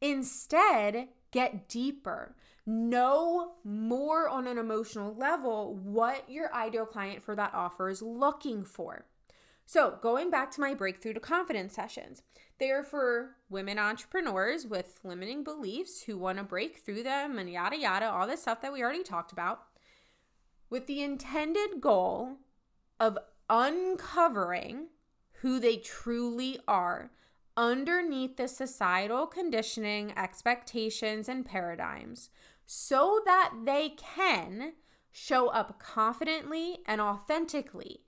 Instead, 0.01 1.07
get 1.31 1.67
deeper. 1.67 2.35
Know 2.65 3.53
more 3.63 4.29
on 4.29 4.47
an 4.47 4.57
emotional 4.57 5.15
level 5.15 5.75
what 5.75 6.29
your 6.29 6.53
ideal 6.53 6.85
client 6.85 7.23
for 7.23 7.35
that 7.35 7.53
offer 7.53 7.89
is 7.89 8.01
looking 8.01 8.63
for. 8.63 9.05
So, 9.65 9.97
going 10.01 10.29
back 10.29 10.51
to 10.51 10.61
my 10.61 10.73
breakthrough 10.73 11.13
to 11.13 11.19
confidence 11.19 11.73
sessions, 11.73 12.23
they 12.59 12.71
are 12.71 12.83
for 12.83 13.37
women 13.49 13.79
entrepreneurs 13.79 14.67
with 14.67 14.99
limiting 15.03 15.43
beliefs 15.43 16.03
who 16.03 16.17
want 16.17 16.37
to 16.37 16.43
break 16.43 16.79
through 16.79 17.03
them 17.03 17.39
and 17.39 17.49
yada 17.49 17.77
yada, 17.77 18.09
all 18.09 18.27
this 18.27 18.41
stuff 18.41 18.61
that 18.61 18.73
we 18.73 18.83
already 18.83 19.03
talked 19.03 19.31
about, 19.31 19.63
with 20.69 20.87
the 20.87 21.01
intended 21.01 21.79
goal 21.79 22.37
of 22.99 23.17
uncovering 23.49 24.87
who 25.41 25.59
they 25.59 25.77
truly 25.77 26.59
are 26.67 27.11
underneath 27.61 28.37
the 28.37 28.47
societal 28.47 29.27
conditioning, 29.27 30.11
expectations, 30.17 31.29
and 31.29 31.45
paradigms 31.45 32.31
so 32.65 33.21
that 33.23 33.53
they 33.65 33.89
can 33.89 34.73
show 35.11 35.49
up 35.49 35.77
confidently 35.77 36.79
and 36.87 36.99
authentically, 36.99 37.99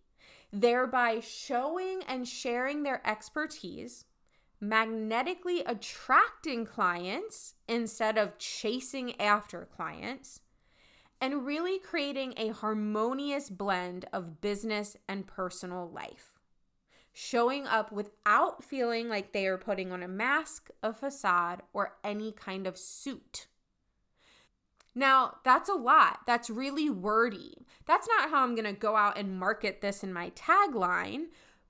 thereby 0.51 1.19
showing 1.19 2.01
and 2.07 2.27
sharing 2.27 2.81
their 2.81 3.07
expertise, 3.07 4.05
magnetically 4.59 5.59
attracting 5.67 6.65
clients 6.65 7.53
instead 7.67 8.17
of 8.17 8.39
chasing 8.39 9.19
after 9.21 9.67
clients, 9.75 10.39
and 11.21 11.45
really 11.45 11.77
creating 11.77 12.33
a 12.37 12.47
harmonious 12.49 13.51
blend 13.51 14.05
of 14.11 14.41
business 14.41 14.97
and 15.07 15.27
personal 15.27 15.87
life 15.87 16.32
showing 17.13 17.67
up 17.67 17.91
without 17.91 18.63
feeling 18.63 19.07
like 19.07 19.31
they 19.31 19.45
are 19.45 19.57
putting 19.57 19.91
on 19.91 20.01
a 20.01 20.07
mask, 20.07 20.69
a 20.81 20.91
facade, 20.91 21.61
or 21.71 21.95
any 22.03 22.31
kind 22.31 22.65
of 22.65 22.77
suit. 22.77 23.47
Now, 24.95 25.37
that's 25.43 25.69
a 25.69 25.73
lot. 25.73 26.21
That's 26.25 26.49
really 26.49 26.89
wordy. 26.89 27.65
That's 27.85 28.07
not 28.07 28.29
how 28.29 28.43
I'm 28.43 28.55
going 28.55 28.65
to 28.65 28.73
go 28.73 28.95
out 28.95 29.17
and 29.17 29.39
market 29.39 29.81
this 29.81 30.03
in 30.03 30.13
my 30.13 30.31
tagline, 30.31 31.25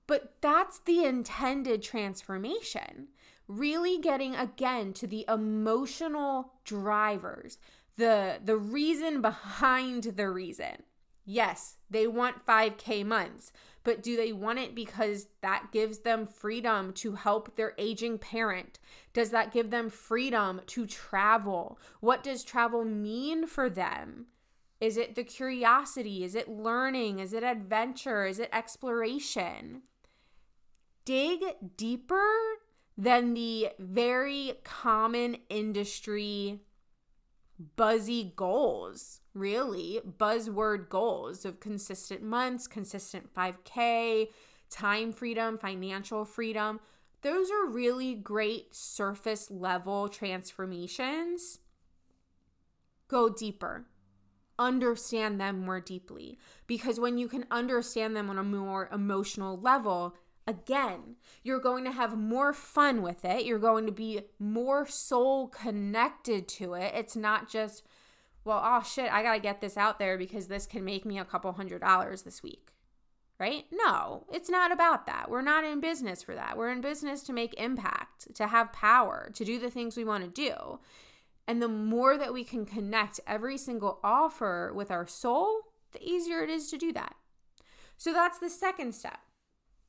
but 0.06 0.34
that's 0.40 0.78
the 0.80 1.04
intended 1.04 1.82
transformation. 1.82 3.08
Really 3.46 3.98
getting 3.98 4.34
again 4.34 4.92
to 4.94 5.06
the 5.06 5.26
emotional 5.28 6.52
drivers, 6.64 7.58
the 7.96 8.38
the 8.42 8.56
reason 8.56 9.20
behind 9.20 10.04
the 10.04 10.30
reason. 10.30 10.84
Yes, 11.24 11.76
they 11.88 12.06
want 12.06 12.44
5K 12.44 13.04
months, 13.04 13.52
but 13.82 14.02
do 14.02 14.16
they 14.16 14.32
want 14.32 14.58
it 14.58 14.74
because 14.74 15.28
that 15.40 15.72
gives 15.72 16.00
them 16.00 16.26
freedom 16.26 16.92
to 16.94 17.14
help 17.14 17.56
their 17.56 17.72
aging 17.78 18.18
parent? 18.18 18.78
Does 19.12 19.30
that 19.30 19.52
give 19.52 19.70
them 19.70 19.88
freedom 19.88 20.60
to 20.66 20.86
travel? 20.86 21.78
What 22.00 22.22
does 22.22 22.44
travel 22.44 22.84
mean 22.84 23.46
for 23.46 23.70
them? 23.70 24.26
Is 24.80 24.98
it 24.98 25.14
the 25.14 25.24
curiosity? 25.24 26.24
Is 26.24 26.34
it 26.34 26.48
learning? 26.48 27.20
Is 27.20 27.32
it 27.32 27.42
adventure? 27.42 28.26
Is 28.26 28.38
it 28.38 28.50
exploration? 28.52 29.82
Dig 31.06 31.40
deeper 31.76 32.28
than 32.96 33.34
the 33.34 33.70
very 33.78 34.54
common 34.62 35.38
industry 35.48 36.60
buzzy 37.76 38.32
goals, 38.36 39.20
really, 39.32 40.00
buzzword 40.18 40.88
goals 40.88 41.44
of 41.44 41.60
consistent 41.60 42.22
months, 42.22 42.66
consistent 42.66 43.32
5K, 43.34 44.28
time 44.70 45.12
freedom, 45.12 45.58
financial 45.58 46.24
freedom. 46.24 46.80
Those 47.22 47.50
are 47.50 47.66
really 47.66 48.14
great 48.14 48.74
surface 48.74 49.50
level 49.50 50.08
transformations. 50.08 51.60
Go 53.08 53.28
deeper. 53.28 53.86
Understand 54.58 55.40
them 55.40 55.60
more 55.64 55.80
deeply. 55.80 56.38
Because 56.66 57.00
when 57.00 57.18
you 57.18 57.28
can 57.28 57.46
understand 57.50 58.14
them 58.14 58.30
on 58.30 58.38
a 58.38 58.44
more 58.44 58.88
emotional 58.92 59.58
level, 59.58 60.14
again. 60.46 61.16
You're 61.42 61.60
going 61.60 61.84
to 61.84 61.92
have 61.92 62.16
more 62.16 62.52
fun 62.52 63.02
with 63.02 63.24
it. 63.24 63.44
You're 63.44 63.58
going 63.58 63.86
to 63.86 63.92
be 63.92 64.22
more 64.38 64.86
soul 64.86 65.48
connected 65.48 66.48
to 66.48 66.74
it. 66.74 66.92
It's 66.94 67.16
not 67.16 67.50
just, 67.50 67.82
well, 68.44 68.60
oh 68.62 68.82
shit, 68.82 69.12
I 69.12 69.22
got 69.22 69.34
to 69.34 69.40
get 69.40 69.60
this 69.60 69.76
out 69.76 69.98
there 69.98 70.18
because 70.18 70.48
this 70.48 70.66
can 70.66 70.84
make 70.84 71.04
me 71.04 71.18
a 71.18 71.24
couple 71.24 71.52
hundred 71.52 71.80
dollars 71.80 72.22
this 72.22 72.42
week. 72.42 72.70
Right? 73.40 73.64
No, 73.72 74.26
it's 74.32 74.48
not 74.48 74.70
about 74.70 75.06
that. 75.06 75.28
We're 75.28 75.42
not 75.42 75.64
in 75.64 75.80
business 75.80 76.22
for 76.22 76.36
that. 76.36 76.56
We're 76.56 76.70
in 76.70 76.80
business 76.80 77.22
to 77.24 77.32
make 77.32 77.52
impact, 77.60 78.32
to 78.36 78.46
have 78.46 78.72
power, 78.72 79.30
to 79.34 79.44
do 79.44 79.58
the 79.58 79.70
things 79.70 79.96
we 79.96 80.04
want 80.04 80.22
to 80.22 80.30
do. 80.30 80.78
And 81.46 81.60
the 81.60 81.68
more 81.68 82.16
that 82.16 82.32
we 82.32 82.44
can 82.44 82.64
connect 82.64 83.18
every 83.26 83.58
single 83.58 83.98
offer 84.04 84.72
with 84.72 84.90
our 84.90 85.06
soul, 85.06 85.62
the 85.92 86.02
easier 86.02 86.42
it 86.42 86.48
is 86.48 86.70
to 86.70 86.78
do 86.78 86.92
that. 86.92 87.16
So 87.96 88.12
that's 88.12 88.38
the 88.38 88.50
second 88.50 88.94
step 88.94 89.18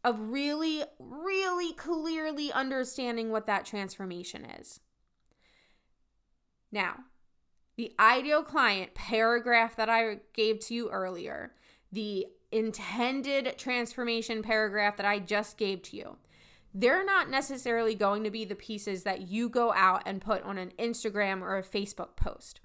of 0.06 0.30
really, 0.30 0.84
really 1.00 1.74
clearly 1.74 2.52
understanding 2.52 3.32
what 3.32 3.48
that 3.48 3.66
transformation 3.66 4.46
is. 4.46 4.80
Now, 6.72 6.98
the 7.76 7.92
ideal 8.00 8.44
client 8.44 8.94
paragraph 8.94 9.76
that 9.78 9.90
I 9.90 10.20
gave 10.34 10.60
to 10.68 10.76
you 10.76 10.92
earlier, 10.92 11.54
the 11.92 12.28
intended 12.52 13.58
transformation 13.58 14.44
paragraph 14.44 14.96
that 14.98 15.08
I 15.08 15.18
just 15.18 15.58
gave 15.58 15.82
to 15.84 15.98
you, 15.98 16.18
they're 16.72 17.04
not 17.04 17.32
necessarily 17.32 17.96
going 17.96 18.24
to 18.26 18.30
be 18.30 18.46
the 18.46 18.54
pieces 18.54 19.04
that 19.04 19.28
you 19.28 19.50
go 19.50 19.74
out 19.74 20.04
and 20.06 20.22
put 20.22 20.44
on 20.44 20.60
an 20.60 20.72
Instagram 20.78 21.42
or 21.42 21.58
a 21.58 21.64
Facebook 21.64 22.16
post. 22.16 22.60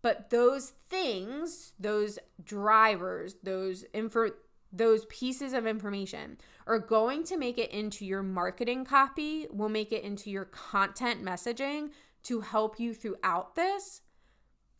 But 0.00 0.30
those 0.30 0.72
things, 0.88 1.74
those 1.78 2.18
drivers, 2.42 3.36
those 3.42 3.84
info, 3.92 4.30
those 4.76 5.04
pieces 5.06 5.52
of 5.52 5.66
information 5.66 6.38
are 6.66 6.78
going 6.78 7.22
to 7.24 7.36
make 7.36 7.58
it 7.58 7.70
into 7.70 8.04
your 8.04 8.22
marketing 8.22 8.84
copy, 8.84 9.46
will 9.50 9.68
make 9.68 9.92
it 9.92 10.02
into 10.02 10.30
your 10.30 10.44
content 10.46 11.24
messaging 11.24 11.90
to 12.24 12.40
help 12.40 12.80
you 12.80 12.92
throughout 12.92 13.54
this. 13.54 14.00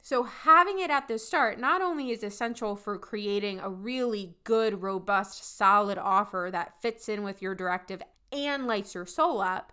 So, 0.02 0.24
having 0.24 0.80
it 0.80 0.90
at 0.90 1.08
the 1.08 1.18
start 1.18 1.58
not 1.58 1.80
only 1.80 2.10
is 2.10 2.22
essential 2.22 2.76
for 2.76 2.98
creating 2.98 3.60
a 3.60 3.70
really 3.70 4.34
good, 4.44 4.82
robust, 4.82 5.56
solid 5.56 5.96
offer 5.96 6.50
that 6.52 6.80
fits 6.82 7.08
in 7.08 7.22
with 7.22 7.40
your 7.40 7.54
directive 7.54 8.02
and 8.30 8.66
lights 8.66 8.94
your 8.94 9.06
soul 9.06 9.40
up, 9.40 9.72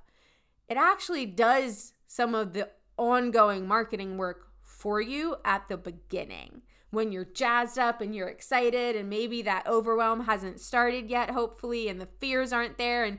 it 0.70 0.78
actually 0.78 1.25
does 1.25 1.94
some 2.08 2.34
of 2.34 2.54
the 2.54 2.70
ongoing 2.98 3.68
marketing 3.68 4.18
work 4.18 4.48
for 4.62 5.01
you 5.01 5.36
at 5.44 5.68
the 5.68 5.77
beginning 5.77 6.62
when 6.92 7.12
you're 7.12 7.25
jazzed 7.25 7.80
up 7.80 8.01
and 8.01 8.14
you're 8.14 8.27
excited 8.27 8.96
and 8.96 9.10
maybe 9.10 9.42
that 9.42 9.66
overwhelm 9.66 10.25
hasn't 10.25 10.60
started 10.60 11.10
yet 11.10 11.32
hopefully 11.32 11.88
and 11.88 12.00
the 12.00 12.10
fears 12.20 12.54
aren't 12.54 12.77
there 12.77 13.04
and 13.04 13.18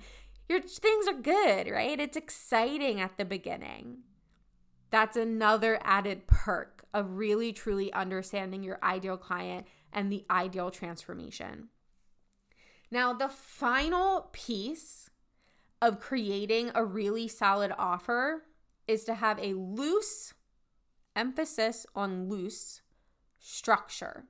your 0.49 0.61
things 0.61 1.09
are 1.09 1.15
good 1.15 1.71
right? 1.71 1.99
It's 1.99 2.17
exciting 2.17 3.01
at 3.01 3.17
the 3.19 3.25
beginning. 3.25 3.99
That's 4.91 5.17
another 5.17 5.81
added 5.83 6.27
perk 6.27 6.85
of 6.93 7.17
really 7.17 7.53
truly 7.53 7.93
understanding 7.95 8.63
your 8.63 8.79
ideal 8.83 9.17
client 9.17 9.67
and 9.93 10.13
the 10.13 10.27
ideal 10.31 10.71
transformation. 10.71 11.69
Now 12.91 13.15
the 13.15 13.31
final 13.31 14.29
piece 14.33 15.09
of 15.81 15.99
creating 15.99 16.71
a 16.75 16.85
really 16.85 17.27
solid 17.27 17.73
offer 17.79 18.43
is 18.87 19.05
to 19.05 19.15
have 19.15 19.39
a 19.39 19.55
loose 19.55 20.35
emphasis 21.17 21.87
on 21.95 22.29
loose 22.29 22.82
structure. 23.43 24.25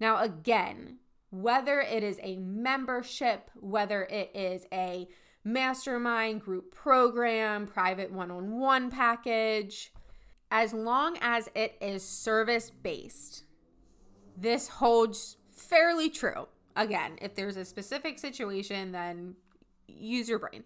Now, 0.00 0.22
again, 0.22 0.98
whether 1.30 1.80
it 1.80 2.02
is 2.02 2.18
a 2.22 2.36
membership, 2.36 3.50
whether 3.54 4.04
it 4.04 4.30
is 4.34 4.66
a 4.72 5.06
mastermind 5.44 6.40
group 6.40 6.74
program, 6.74 7.66
private 7.66 8.10
one 8.10 8.30
on 8.30 8.58
one 8.58 8.90
package, 8.90 9.92
as 10.50 10.72
long 10.72 11.18
as 11.20 11.50
it 11.54 11.76
is 11.80 12.02
service 12.02 12.70
based, 12.70 13.44
this 14.36 14.68
holds 14.68 15.36
fairly 15.50 16.08
true. 16.08 16.48
Again, 16.74 17.18
if 17.20 17.34
there's 17.34 17.56
a 17.56 17.64
specific 17.64 18.18
situation, 18.18 18.92
then 18.92 19.34
use 19.86 20.28
your 20.28 20.38
brain. 20.38 20.64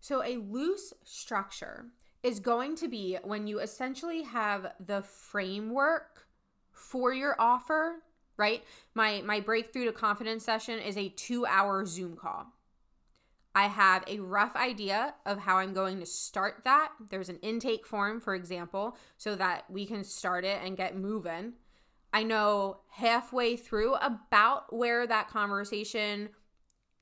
So, 0.00 0.22
a 0.22 0.36
loose 0.36 0.92
structure 1.04 1.86
is 2.22 2.40
going 2.40 2.76
to 2.76 2.88
be 2.88 3.18
when 3.22 3.46
you 3.46 3.60
essentially 3.60 4.22
have 4.22 4.72
the 4.84 5.02
framework 5.02 6.26
for 6.72 7.12
your 7.12 7.36
offer, 7.38 8.02
right? 8.36 8.64
My 8.94 9.22
my 9.24 9.40
breakthrough 9.40 9.86
to 9.86 9.92
confidence 9.92 10.44
session 10.44 10.78
is 10.78 10.96
a 10.96 11.10
2-hour 11.10 11.86
Zoom 11.86 12.16
call. 12.16 12.46
I 13.54 13.66
have 13.66 14.04
a 14.06 14.20
rough 14.20 14.54
idea 14.54 15.14
of 15.26 15.40
how 15.40 15.56
I'm 15.56 15.72
going 15.72 15.98
to 16.00 16.06
start 16.06 16.60
that. 16.64 16.90
There's 17.10 17.28
an 17.28 17.40
intake 17.42 17.86
form, 17.86 18.20
for 18.20 18.34
example, 18.34 18.96
so 19.16 19.34
that 19.34 19.64
we 19.68 19.84
can 19.84 20.04
start 20.04 20.44
it 20.44 20.60
and 20.62 20.76
get 20.76 20.96
moving. 20.96 21.54
I 22.12 22.22
know 22.22 22.78
halfway 22.90 23.56
through 23.56 23.94
about 23.96 24.72
where 24.72 25.06
that 25.06 25.28
conversation 25.28 26.28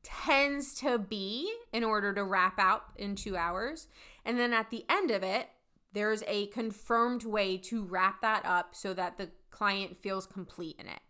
tends 0.03 0.75
to 0.77 0.99
be 0.99 1.53
in 1.73 1.85
order 1.85 2.15
to 2.15 2.25
wrap 2.25 2.59
out 2.59 2.85
in 2.97 3.17
two 3.17 3.37
hours. 3.37 3.89
And 4.27 4.39
then 4.41 4.53
at 4.53 4.71
the 4.71 4.85
end 4.89 5.13
of 5.13 5.23
it, 5.23 5.49
there's 5.93 6.25
a 6.27 6.49
confirmed 6.49 7.25
way 7.25 7.57
to 7.59 7.85
wrap 7.85 8.21
that 8.21 8.45
up 8.45 8.75
so 8.75 8.93
that 8.93 9.17
the 9.17 9.31
client 9.51 9.97
feels 9.97 10.27
complete 10.27 10.77
in 10.79 10.89
it. 10.89 11.01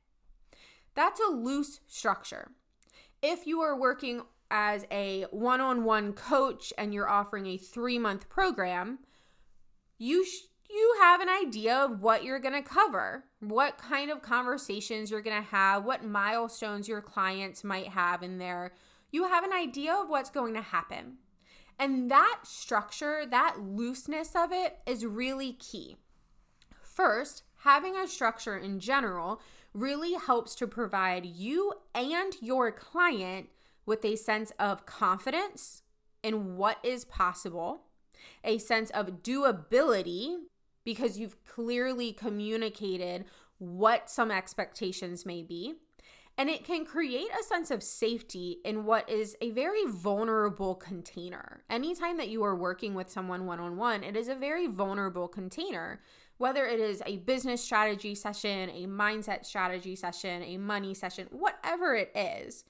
That's 0.95 1.19
a 1.19 1.33
loose 1.33 1.81
structure. 1.89 2.53
If 3.23 3.47
you 3.47 3.61
are 3.63 3.77
working 3.77 4.23
as 4.51 4.85
a 4.93 5.25
one 5.31 5.61
on 5.61 5.83
one 5.83 6.13
coach 6.13 6.73
and 6.79 6.95
you're 6.95 7.09
offering 7.09 7.47
a 7.47 7.57
three 7.57 7.99
month 7.99 8.29
program, 8.29 9.01
you 9.99 10.25
sh- 10.25 10.49
you 10.69 10.97
have 11.01 11.21
an 11.21 11.29
idea 11.29 11.75
of 11.75 12.03
what 12.03 12.23
you're 12.23 12.39
going 12.39 12.55
to 12.55 12.69
cover, 12.69 13.25
what 13.41 13.79
kind 13.79 14.11
of 14.11 14.21
conversations 14.21 15.11
you're 15.11 15.23
going 15.23 15.43
to 15.43 15.49
have, 15.51 15.85
what 15.85 16.05
milestones 16.05 16.87
your 16.87 17.01
clients 17.01 17.65
might 17.65 17.89
have 17.89 18.23
in 18.23 18.39
there. 18.39 18.73
You 19.11 19.25
have 19.25 19.45
an 19.45 19.53
idea 19.53 19.95
of 19.95 20.09
what's 20.09 20.31
going 20.31 20.55
to 20.55 20.61
happen. 20.61 21.19
And 21.79 22.11
that 22.11 22.41
structure, 22.45 23.25
that 23.27 23.61
looseness 23.61 24.35
of 24.35 24.51
it 24.53 24.79
is 24.87 25.05
really 25.05 25.53
key. 25.53 25.97
First, 26.81 27.43
having 27.59 27.97
a 27.97 28.09
structure 28.09 28.57
in 28.57 28.81
general 28.81 29.41
really 29.75 30.15
helps 30.15 30.55
to 30.55 30.67
provide 30.67 31.27
you 31.27 31.75
and 31.95 32.35
your 32.41 32.73
client 32.73 33.49
with 33.85 34.05
a 34.05 34.17
sense 34.17 34.53
of 34.59 34.87
confidence 34.87 35.83
in 36.23 36.57
what 36.57 36.79
is 36.83 37.05
possible, 37.05 37.83
a 38.43 38.59
sense 38.59 38.91
of 38.91 39.23
doability 39.23 40.39
because 40.85 41.19
you've 41.19 41.45
clearly 41.45 42.13
communicated 42.13 43.27
what 43.59 44.09
some 44.11 44.31
expectations 44.31 45.27
may 45.27 45.43
be, 45.43 45.75
and 46.39 46.51
it 46.51 46.65
can 46.65 46.85
create 46.85 47.29
a 47.39 47.43
sense 47.43 47.71
of 47.71 47.83
safety 47.83 48.59
in 48.65 48.85
what 48.85 49.09
is 49.09 49.37
a 49.41 49.51
very 49.51 49.87
vulnerable 49.87 50.75
container. 50.75 51.63
Anytime 51.71 52.19
that 52.19 52.29
you 52.29 52.45
are 52.45 52.55
working 52.55 52.95
with 52.95 53.11
someone 53.11 53.47
one 53.47 53.61
on 53.61 53.77
one, 53.77 54.05
it 54.05 54.17
is 54.17 54.29
a 54.29 54.35
very 54.35 54.67
vulnerable 54.67 55.29
container. 55.29 56.01
Whether 56.39 56.67
it 56.67 56.79
is 56.79 57.03
a 57.07 57.17
business 57.19 57.65
strategy 57.65 58.15
session, 58.15 58.69
a 58.69 58.87
mindset 58.87 59.47
strategy 59.47 59.97
session, 59.97 60.43
a 60.43 60.59
money 60.59 60.93
session, 60.93 61.29
whatever 61.31 61.95
it 61.95 62.13
is, 62.15 62.65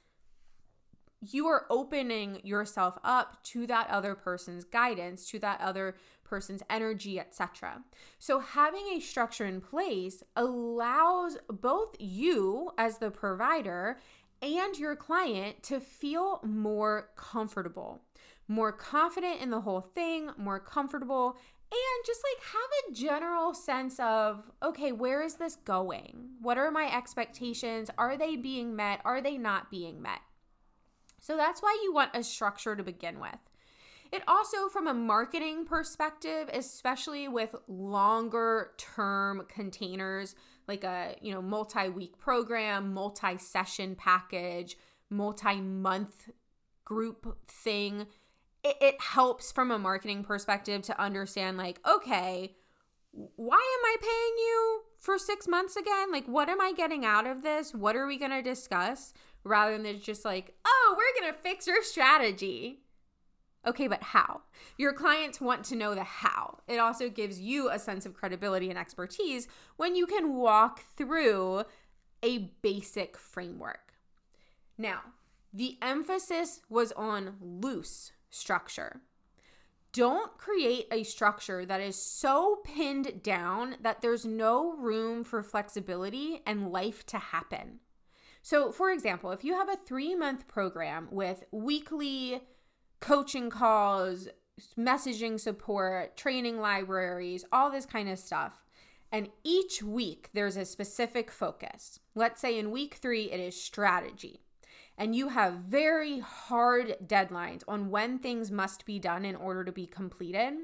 you 1.20 1.46
are 1.46 1.66
opening 1.70 2.40
yourself 2.44 2.98
up 3.02 3.42
to 3.44 3.66
that 3.66 3.88
other 3.90 4.14
person's 4.14 4.64
guidance, 4.64 5.28
to 5.30 5.38
that 5.40 5.60
other 5.60 5.96
person's 6.24 6.62
energy, 6.68 7.18
etc. 7.18 7.82
So 8.18 8.40
having 8.40 8.86
a 8.92 9.00
structure 9.00 9.46
in 9.46 9.60
place 9.60 10.22
allows 10.34 11.38
both 11.48 11.96
you 11.98 12.72
as 12.76 12.98
the 12.98 13.10
provider 13.10 13.98
and 14.42 14.78
your 14.78 14.96
client 14.96 15.62
to 15.64 15.80
feel 15.80 16.40
more 16.44 17.10
comfortable, 17.16 18.02
more 18.48 18.72
confident 18.72 19.40
in 19.40 19.50
the 19.50 19.62
whole 19.62 19.80
thing, 19.80 20.30
more 20.36 20.60
comfortable 20.60 21.36
and 21.72 22.06
just 22.06 22.20
like 22.22 22.44
have 22.52 22.70
a 22.88 22.94
general 22.94 23.52
sense 23.52 23.98
of 23.98 24.50
okay, 24.62 24.92
where 24.92 25.22
is 25.22 25.34
this 25.34 25.56
going? 25.56 26.28
What 26.40 26.58
are 26.58 26.70
my 26.70 26.94
expectations? 26.94 27.90
Are 27.98 28.16
they 28.16 28.36
being 28.36 28.76
met? 28.76 29.00
Are 29.04 29.20
they 29.20 29.36
not 29.36 29.70
being 29.70 30.00
met? 30.00 30.20
So 31.26 31.36
that's 31.36 31.60
why 31.60 31.76
you 31.82 31.92
want 31.92 32.12
a 32.14 32.22
structure 32.22 32.76
to 32.76 32.84
begin 32.84 33.18
with. 33.18 33.40
It 34.12 34.22
also, 34.28 34.68
from 34.68 34.86
a 34.86 34.94
marketing 34.94 35.64
perspective, 35.64 36.48
especially 36.52 37.26
with 37.26 37.56
longer 37.66 38.70
term 38.78 39.44
containers, 39.48 40.36
like 40.68 40.84
a 40.84 41.16
you 41.20 41.34
know 41.34 41.42
multi-week 41.42 42.16
program, 42.16 42.94
multi-session 42.94 43.96
package, 43.96 44.76
multi-month 45.10 46.30
group 46.84 47.36
thing, 47.48 48.06
it, 48.62 48.76
it 48.80 49.00
helps 49.00 49.50
from 49.50 49.72
a 49.72 49.80
marketing 49.80 50.22
perspective 50.22 50.82
to 50.82 51.00
understand 51.00 51.56
like, 51.56 51.80
okay, 51.84 52.54
why 53.10 53.56
am 53.56 53.84
I 53.84 53.96
paying 54.00 54.46
you 54.46 54.82
for 55.00 55.18
six 55.18 55.48
months 55.48 55.74
again? 55.74 56.12
Like, 56.12 56.26
what 56.26 56.48
am 56.48 56.60
I 56.60 56.72
getting 56.72 57.04
out 57.04 57.26
of 57.26 57.42
this? 57.42 57.74
What 57.74 57.96
are 57.96 58.06
we 58.06 58.16
going 58.16 58.30
to 58.30 58.42
discuss? 58.42 59.12
Rather 59.46 59.78
than 59.78 60.00
just 60.00 60.24
like, 60.24 60.54
oh, 60.64 60.96
we're 60.98 61.20
going 61.20 61.32
to 61.32 61.40
fix 61.40 61.68
your 61.68 61.82
strategy. 61.82 62.80
Okay, 63.64 63.86
but 63.86 64.02
how? 64.02 64.42
Your 64.76 64.92
clients 64.92 65.40
want 65.40 65.64
to 65.66 65.76
know 65.76 65.94
the 65.94 66.04
how. 66.04 66.58
It 66.66 66.78
also 66.78 67.08
gives 67.08 67.40
you 67.40 67.70
a 67.70 67.78
sense 67.78 68.04
of 68.06 68.14
credibility 68.14 68.70
and 68.70 68.78
expertise 68.78 69.46
when 69.76 69.94
you 69.94 70.06
can 70.06 70.34
walk 70.34 70.82
through 70.96 71.62
a 72.22 72.50
basic 72.62 73.16
framework. 73.16 73.94
Now, 74.76 75.00
the 75.52 75.78
emphasis 75.80 76.60
was 76.68 76.90
on 76.92 77.36
loose 77.40 78.12
structure. 78.30 79.00
Don't 79.92 80.36
create 80.38 80.86
a 80.90 81.04
structure 81.04 81.64
that 81.64 81.80
is 81.80 81.96
so 81.96 82.58
pinned 82.64 83.22
down 83.22 83.76
that 83.80 84.02
there's 84.02 84.26
no 84.26 84.76
room 84.76 85.24
for 85.24 85.42
flexibility 85.42 86.42
and 86.44 86.70
life 86.70 87.06
to 87.06 87.18
happen. 87.18 87.78
So, 88.46 88.70
for 88.70 88.92
example, 88.92 89.32
if 89.32 89.42
you 89.42 89.54
have 89.54 89.68
a 89.68 89.74
three 89.74 90.14
month 90.14 90.46
program 90.46 91.08
with 91.10 91.42
weekly 91.50 92.42
coaching 93.00 93.50
calls, 93.50 94.28
messaging 94.78 95.40
support, 95.40 96.16
training 96.16 96.60
libraries, 96.60 97.44
all 97.50 97.72
this 97.72 97.86
kind 97.86 98.08
of 98.08 98.20
stuff, 98.20 98.64
and 99.10 99.30
each 99.42 99.82
week 99.82 100.30
there's 100.32 100.56
a 100.56 100.64
specific 100.64 101.32
focus. 101.32 101.98
Let's 102.14 102.40
say 102.40 102.56
in 102.56 102.70
week 102.70 102.94
three, 103.02 103.32
it 103.32 103.40
is 103.40 103.60
strategy 103.60 104.42
and 104.96 105.16
you 105.16 105.30
have 105.30 105.54
very 105.54 106.20
hard 106.20 106.98
deadlines 107.04 107.64
on 107.66 107.90
when 107.90 108.20
things 108.20 108.52
must 108.52 108.86
be 108.86 109.00
done 109.00 109.24
in 109.24 109.34
order 109.34 109.64
to 109.64 109.72
be 109.72 109.88
completed, 109.88 110.54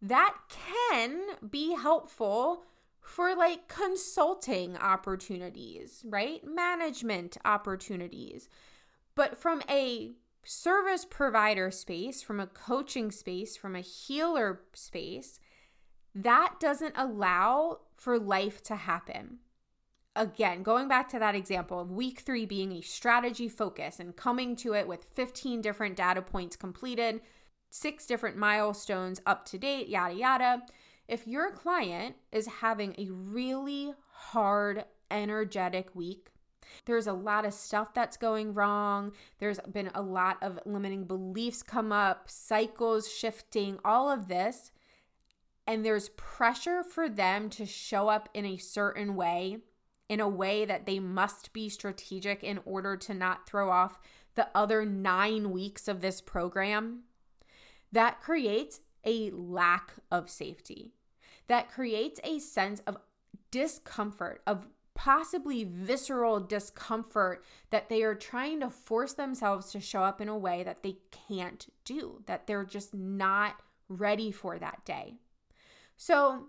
that 0.00 0.36
can 0.48 1.20
be 1.50 1.74
helpful 1.74 2.62
for 3.02 3.34
like 3.34 3.68
consulting 3.68 4.76
opportunities, 4.76 6.04
right? 6.08 6.42
Management 6.44 7.36
opportunities. 7.44 8.48
But 9.14 9.36
from 9.36 9.62
a 9.68 10.12
service 10.44 11.04
provider 11.04 11.70
space, 11.70 12.22
from 12.22 12.40
a 12.40 12.46
coaching 12.46 13.10
space, 13.10 13.56
from 13.56 13.76
a 13.76 13.80
healer 13.80 14.62
space, 14.72 15.38
that 16.14 16.54
doesn't 16.60 16.94
allow 16.96 17.80
for 17.96 18.18
life 18.18 18.62
to 18.64 18.76
happen 18.76 19.38
again, 20.14 20.62
going 20.62 20.88
back 20.88 21.08
to 21.10 21.18
that 21.18 21.34
example 21.34 21.80
of 21.80 21.90
week 21.90 22.20
three 22.20 22.46
being 22.46 22.72
a 22.72 22.80
strategy 22.80 23.48
focus 23.48 23.98
and 23.98 24.16
coming 24.16 24.56
to 24.56 24.74
it 24.74 24.86
with 24.86 25.06
15 25.14 25.60
different 25.60 25.96
data 25.96 26.22
points 26.22 26.56
completed, 26.56 27.20
six 27.70 28.06
different 28.06 28.36
milestones 28.36 29.20
up 29.26 29.44
to 29.46 29.58
date, 29.58 29.88
yada, 29.88 30.14
yada. 30.14 30.62
If 31.12 31.26
your 31.26 31.50
client 31.50 32.16
is 32.32 32.46
having 32.46 32.94
a 32.96 33.10
really 33.10 33.92
hard, 34.12 34.86
energetic 35.10 35.94
week, 35.94 36.30
there's 36.86 37.06
a 37.06 37.12
lot 37.12 37.44
of 37.44 37.52
stuff 37.52 37.92
that's 37.92 38.16
going 38.16 38.54
wrong. 38.54 39.12
There's 39.38 39.60
been 39.70 39.90
a 39.94 40.00
lot 40.00 40.38
of 40.40 40.58
limiting 40.64 41.04
beliefs 41.04 41.62
come 41.62 41.92
up, 41.92 42.30
cycles 42.30 43.12
shifting, 43.12 43.78
all 43.84 44.10
of 44.10 44.28
this. 44.28 44.72
And 45.66 45.84
there's 45.84 46.08
pressure 46.08 46.82
for 46.82 47.10
them 47.10 47.50
to 47.50 47.66
show 47.66 48.08
up 48.08 48.30
in 48.32 48.46
a 48.46 48.56
certain 48.56 49.14
way 49.14 49.58
in 50.08 50.18
a 50.18 50.28
way 50.28 50.64
that 50.64 50.86
they 50.86 50.98
must 50.98 51.52
be 51.52 51.68
strategic 51.68 52.42
in 52.42 52.58
order 52.64 52.96
to 52.96 53.12
not 53.12 53.46
throw 53.46 53.70
off 53.70 54.00
the 54.34 54.48
other 54.54 54.86
nine 54.86 55.50
weeks 55.50 55.88
of 55.88 56.00
this 56.00 56.22
program, 56.22 57.02
that 57.92 58.22
creates 58.22 58.80
a 59.04 59.30
lack 59.30 59.92
of 60.10 60.30
safety. 60.30 60.94
That 61.52 61.70
creates 61.70 62.18
a 62.24 62.38
sense 62.38 62.80
of 62.86 62.96
discomfort, 63.50 64.40
of 64.46 64.68
possibly 64.94 65.64
visceral 65.64 66.40
discomfort 66.40 67.44
that 67.68 67.90
they 67.90 68.02
are 68.02 68.14
trying 68.14 68.60
to 68.60 68.70
force 68.70 69.12
themselves 69.12 69.70
to 69.72 69.78
show 69.78 70.02
up 70.02 70.22
in 70.22 70.30
a 70.30 70.38
way 70.38 70.62
that 70.62 70.82
they 70.82 70.96
can't 71.28 71.70
do, 71.84 72.22
that 72.24 72.46
they're 72.46 72.64
just 72.64 72.94
not 72.94 73.56
ready 73.90 74.32
for 74.32 74.58
that 74.58 74.82
day. 74.86 75.16
So, 75.98 76.46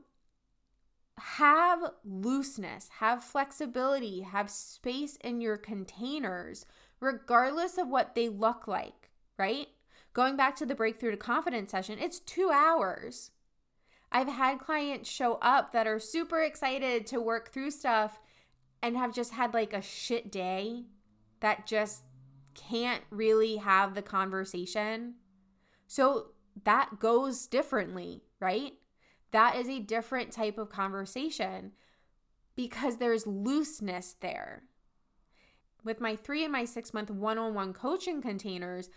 have 1.17 1.83
looseness, 2.05 2.87
have 2.99 3.25
flexibility, 3.25 4.21
have 4.21 4.49
space 4.49 5.17
in 5.17 5.41
your 5.41 5.57
containers, 5.57 6.65
regardless 7.01 7.77
of 7.77 7.89
what 7.89 8.15
they 8.15 8.29
look 8.29 8.69
like, 8.69 9.09
right? 9.37 9.67
Going 10.13 10.37
back 10.37 10.55
to 10.55 10.65
the 10.65 10.75
breakthrough 10.75 11.11
to 11.11 11.17
confidence 11.17 11.71
session, 11.71 11.99
it's 11.99 12.21
two 12.21 12.51
hours. 12.53 13.31
I've 14.13 14.29
had 14.29 14.59
clients 14.59 15.09
show 15.09 15.39
up 15.41 15.73
that 15.73 15.87
are 15.87 15.99
super 15.99 16.41
excited 16.41 17.07
to 17.07 17.19
work 17.19 17.51
through 17.51 17.71
stuff 17.71 18.19
and 18.81 18.95
have 18.95 19.13
just 19.13 19.33
had 19.33 19.53
like 19.53 19.73
a 19.73 19.81
shit 19.81 20.31
day 20.31 20.85
that 21.41 21.67
just 21.67 22.03
can't 22.53 23.03
really 23.09 23.57
have 23.57 23.95
the 23.95 24.01
conversation. 24.01 25.15
So 25.87 26.27
that 26.63 26.99
goes 26.99 27.47
differently, 27.47 28.21
right? 28.39 28.73
that 29.33 29.55
is 29.55 29.67
a 29.67 29.79
different 29.79 30.31
type 30.31 30.57
of 30.57 30.69
conversation 30.69 31.71
because 32.55 32.97
there's 32.97 33.27
looseness 33.27 34.15
there. 34.21 34.63
With 35.83 35.99
my 35.99 36.15
three 36.15 36.43
and 36.43 36.51
my 36.51 36.63
six 36.63 36.93
month 36.93 37.09
one 37.11 37.37
on 37.37 37.53
one 37.53 37.73
coaching 37.73 38.21
containers, 38.21 38.89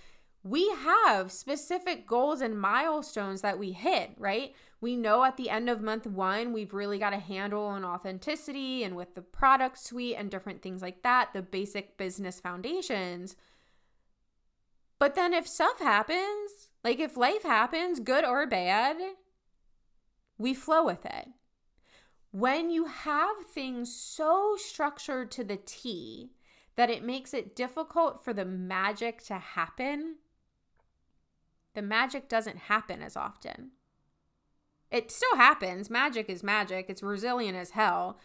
we 0.46 0.68
have 0.84 1.32
specific 1.32 2.06
goals 2.06 2.40
and 2.40 2.60
milestones 2.60 3.40
that 3.40 3.58
we 3.58 3.72
hit, 3.72 4.12
right? 4.16 4.54
We 4.80 4.96
know 4.96 5.24
at 5.24 5.36
the 5.36 5.50
end 5.50 5.68
of 5.68 5.82
month 5.82 6.06
one, 6.06 6.52
we've 6.52 6.72
really 6.72 6.98
got 6.98 7.12
a 7.12 7.18
handle 7.18 7.64
on 7.64 7.84
authenticity 7.84 8.84
and 8.84 8.94
with 8.94 9.16
the 9.16 9.22
product 9.22 9.76
suite 9.76 10.14
and 10.16 10.30
different 10.30 10.62
things 10.62 10.82
like 10.82 11.02
that, 11.02 11.30
the 11.32 11.42
basic 11.42 11.96
business 11.96 12.38
foundations. 12.38 13.34
But 15.00 15.16
then 15.16 15.34
if 15.34 15.48
stuff 15.48 15.80
happens, 15.80 16.68
like 16.84 17.00
if 17.00 17.16
life 17.16 17.42
happens, 17.42 17.98
good 17.98 18.24
or 18.24 18.46
bad, 18.46 18.96
we 20.38 20.54
flow 20.54 20.84
with 20.84 21.04
it. 21.04 21.26
When 22.30 22.70
you 22.70 22.84
have 22.84 23.36
things 23.52 23.92
so 23.92 24.56
structured 24.56 25.32
to 25.32 25.42
the 25.42 25.58
T 25.64 26.30
that 26.76 26.90
it 26.90 27.02
makes 27.02 27.34
it 27.34 27.56
difficult 27.56 28.22
for 28.22 28.32
the 28.32 28.44
magic 28.44 29.24
to 29.24 29.38
happen, 29.38 30.16
the 31.76 31.82
magic 31.82 32.26
doesn't 32.26 32.56
happen 32.56 33.02
as 33.02 33.16
often. 33.18 33.72
It 34.90 35.10
still 35.12 35.36
happens. 35.36 35.90
Magic 35.90 36.30
is 36.30 36.42
magic, 36.42 36.86
it's 36.88 37.02
resilient 37.02 37.56
as 37.56 37.72
hell, 37.72 38.18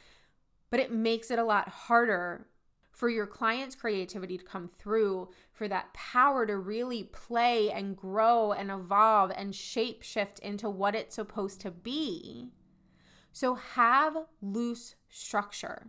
but 0.70 0.80
it 0.80 0.90
makes 0.90 1.30
it 1.30 1.38
a 1.38 1.44
lot 1.44 1.68
harder 1.68 2.48
for 2.94 3.10
your 3.10 3.28
client's 3.28 3.76
creativity 3.76 4.38
to 4.38 4.46
come 4.46 4.70
through, 4.70 5.30
for 5.52 5.68
that 5.68 5.94
power 5.94 6.46
to 6.46 6.58
really 6.58 7.04
play 7.04 7.70
and 7.70 7.98
grow 7.98 8.54
and 8.54 8.72
evolve 8.72 9.32
and 9.36 9.54
shape 9.54 10.02
shift 10.02 10.40
into 10.40 10.70
what 10.70 10.96
it's 10.96 11.16
supposed 11.16 11.60
to 11.60 11.72
be. 11.72 12.52
So 13.34 13.56
have 13.56 14.16
loose 14.42 14.96
structure. 15.10 15.88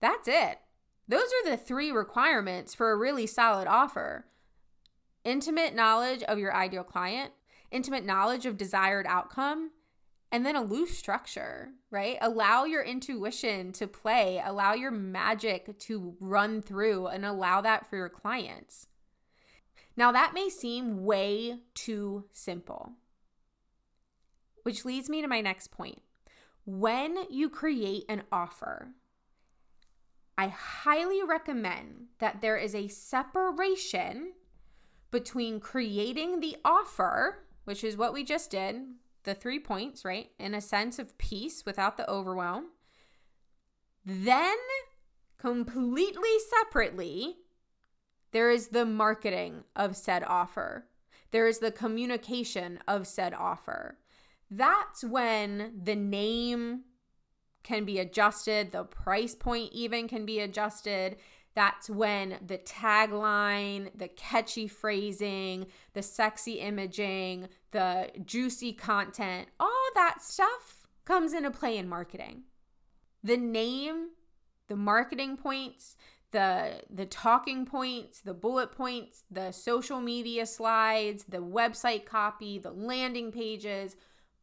That's 0.00 0.26
it. 0.26 0.58
Those 1.06 1.28
are 1.44 1.50
the 1.50 1.56
three 1.58 1.90
requirements 1.90 2.74
for 2.74 2.90
a 2.90 2.96
really 2.96 3.26
solid 3.26 3.66
offer 3.66 4.24
intimate 5.24 5.74
knowledge 5.74 6.22
of 6.24 6.38
your 6.38 6.54
ideal 6.54 6.84
client, 6.84 7.32
intimate 7.70 8.04
knowledge 8.04 8.46
of 8.46 8.56
desired 8.56 9.06
outcome, 9.08 9.70
and 10.32 10.46
then 10.46 10.56
a 10.56 10.62
loose 10.62 10.96
structure, 10.96 11.70
right? 11.90 12.16
Allow 12.20 12.64
your 12.64 12.82
intuition 12.82 13.72
to 13.72 13.86
play, 13.86 14.40
allow 14.44 14.74
your 14.74 14.92
magic 14.92 15.78
to 15.80 16.14
run 16.20 16.62
through, 16.62 17.08
and 17.08 17.24
allow 17.24 17.60
that 17.60 17.88
for 17.88 17.96
your 17.96 18.08
clients. 18.08 18.86
Now, 19.96 20.12
that 20.12 20.32
may 20.32 20.48
seem 20.48 21.04
way 21.04 21.58
too 21.74 22.24
simple, 22.32 22.92
which 24.62 24.84
leads 24.84 25.08
me 25.08 25.20
to 25.20 25.28
my 25.28 25.40
next 25.40 25.72
point. 25.72 26.00
When 26.64 27.16
you 27.28 27.50
create 27.50 28.04
an 28.08 28.22
offer, 28.30 28.92
I 30.38 30.48
highly 30.48 31.22
recommend 31.22 32.06
that 32.18 32.40
there 32.40 32.56
is 32.56 32.74
a 32.74 32.88
separation 32.88 34.32
between 35.10 35.60
creating 35.60 36.40
the 36.40 36.56
offer, 36.64 37.46
which 37.64 37.84
is 37.84 37.96
what 37.96 38.12
we 38.12 38.24
just 38.24 38.50
did, 38.50 38.76
the 39.24 39.34
three 39.34 39.58
points, 39.58 40.04
right? 40.04 40.30
In 40.38 40.54
a 40.54 40.60
sense 40.60 40.98
of 40.98 41.18
peace 41.18 41.64
without 41.66 41.96
the 41.96 42.08
overwhelm. 42.08 42.66
Then, 44.04 44.56
completely 45.38 46.38
separately, 46.48 47.36
there 48.32 48.50
is 48.50 48.68
the 48.68 48.86
marketing 48.86 49.64
of 49.76 49.96
said 49.96 50.22
offer. 50.24 50.86
There 51.32 51.46
is 51.46 51.58
the 51.58 51.70
communication 51.70 52.78
of 52.88 53.06
said 53.06 53.34
offer. 53.34 53.98
That's 54.50 55.04
when 55.04 55.80
the 55.84 55.94
name 55.96 56.82
can 57.62 57.84
be 57.84 57.98
adjusted, 57.98 58.72
the 58.72 58.84
price 58.84 59.34
point 59.34 59.72
even 59.72 60.08
can 60.08 60.24
be 60.24 60.40
adjusted. 60.40 61.16
That's 61.54 61.90
when 61.90 62.38
the 62.46 62.58
tagline, 62.58 63.90
the 63.96 64.08
catchy 64.08 64.68
phrasing, 64.68 65.66
the 65.94 66.02
sexy 66.02 66.60
imaging, 66.60 67.48
the 67.72 68.10
juicy 68.24 68.72
content, 68.72 69.48
all 69.58 69.90
that 69.94 70.22
stuff 70.22 70.86
comes 71.04 71.32
into 71.32 71.50
play 71.50 71.76
in 71.76 71.88
marketing. 71.88 72.44
The 73.24 73.36
name, 73.36 74.10
the 74.68 74.76
marketing 74.76 75.36
points, 75.36 75.96
the 76.30 76.82
the 76.88 77.06
talking 77.06 77.66
points, 77.66 78.20
the 78.20 78.34
bullet 78.34 78.70
points, 78.70 79.24
the 79.30 79.50
social 79.50 80.00
media 80.00 80.46
slides, 80.46 81.24
the 81.28 81.38
website 81.38 82.04
copy, 82.04 82.58
the 82.58 82.70
landing 82.70 83.32
pages, 83.32 83.96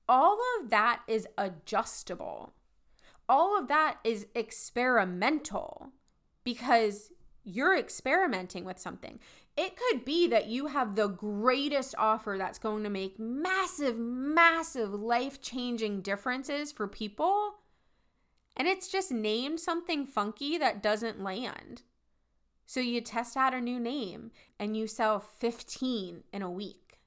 all 0.09 0.39
of 0.59 0.69
that 0.69 1.01
is 1.07 1.27
adjustable. 1.37 2.53
All 3.29 3.57
of 3.57 3.67
that 3.67 3.97
is 4.03 4.27
experimental 4.35 5.91
because 6.47 7.11
you're 7.43 7.77
experimenting 7.77 8.63
with 8.63 8.79
something. 8.79 9.19
It 9.57 9.75
could 9.75 10.05
be 10.05 10.29
that 10.29 10.47
you 10.47 10.67
have 10.67 10.95
the 10.95 11.09
greatest 11.09 11.93
offer 11.97 12.37
that's 12.39 12.57
going 12.57 12.85
to 12.85 12.89
make 12.89 13.19
massive, 13.19 13.97
massive 13.97 14.93
life 14.93 15.41
changing 15.41 16.03
differences 16.03 16.71
for 16.71 16.87
people 16.87 17.55
and 18.55 18.65
it's 18.65 18.87
just 18.87 19.11
named 19.11 19.59
something 19.59 20.05
funky 20.07 20.57
that 20.57 20.81
doesn't 20.81 21.21
land. 21.21 21.81
So 22.65 22.79
you 22.79 23.01
test 23.01 23.35
out 23.35 23.53
a 23.53 23.59
new 23.59 23.77
name 23.77 24.31
and 24.57 24.77
you 24.77 24.87
sell 24.87 25.19
15 25.19 26.23
in 26.31 26.41
a 26.41 26.49
week. 26.49 27.01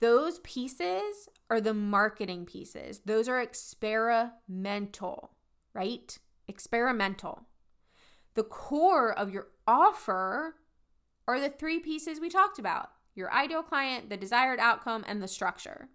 Those 0.00 0.38
pieces 0.38 1.28
are 1.50 1.60
the 1.60 1.74
marketing 1.74 2.46
pieces. 2.46 3.02
Those 3.04 3.28
are 3.28 3.42
experimental, 3.42 5.32
right? 5.74 6.18
Experimental. 6.48 7.47
The 8.38 8.44
core 8.44 9.12
of 9.12 9.30
your 9.30 9.48
offer 9.66 10.54
are 11.26 11.40
the 11.40 11.48
three 11.48 11.80
pieces 11.80 12.20
we 12.20 12.28
talked 12.28 12.60
about 12.60 12.90
your 13.16 13.32
ideal 13.32 13.64
client, 13.64 14.10
the 14.10 14.16
desired 14.16 14.60
outcome, 14.60 15.04
and 15.08 15.20
the 15.20 15.26
structure. 15.26 15.88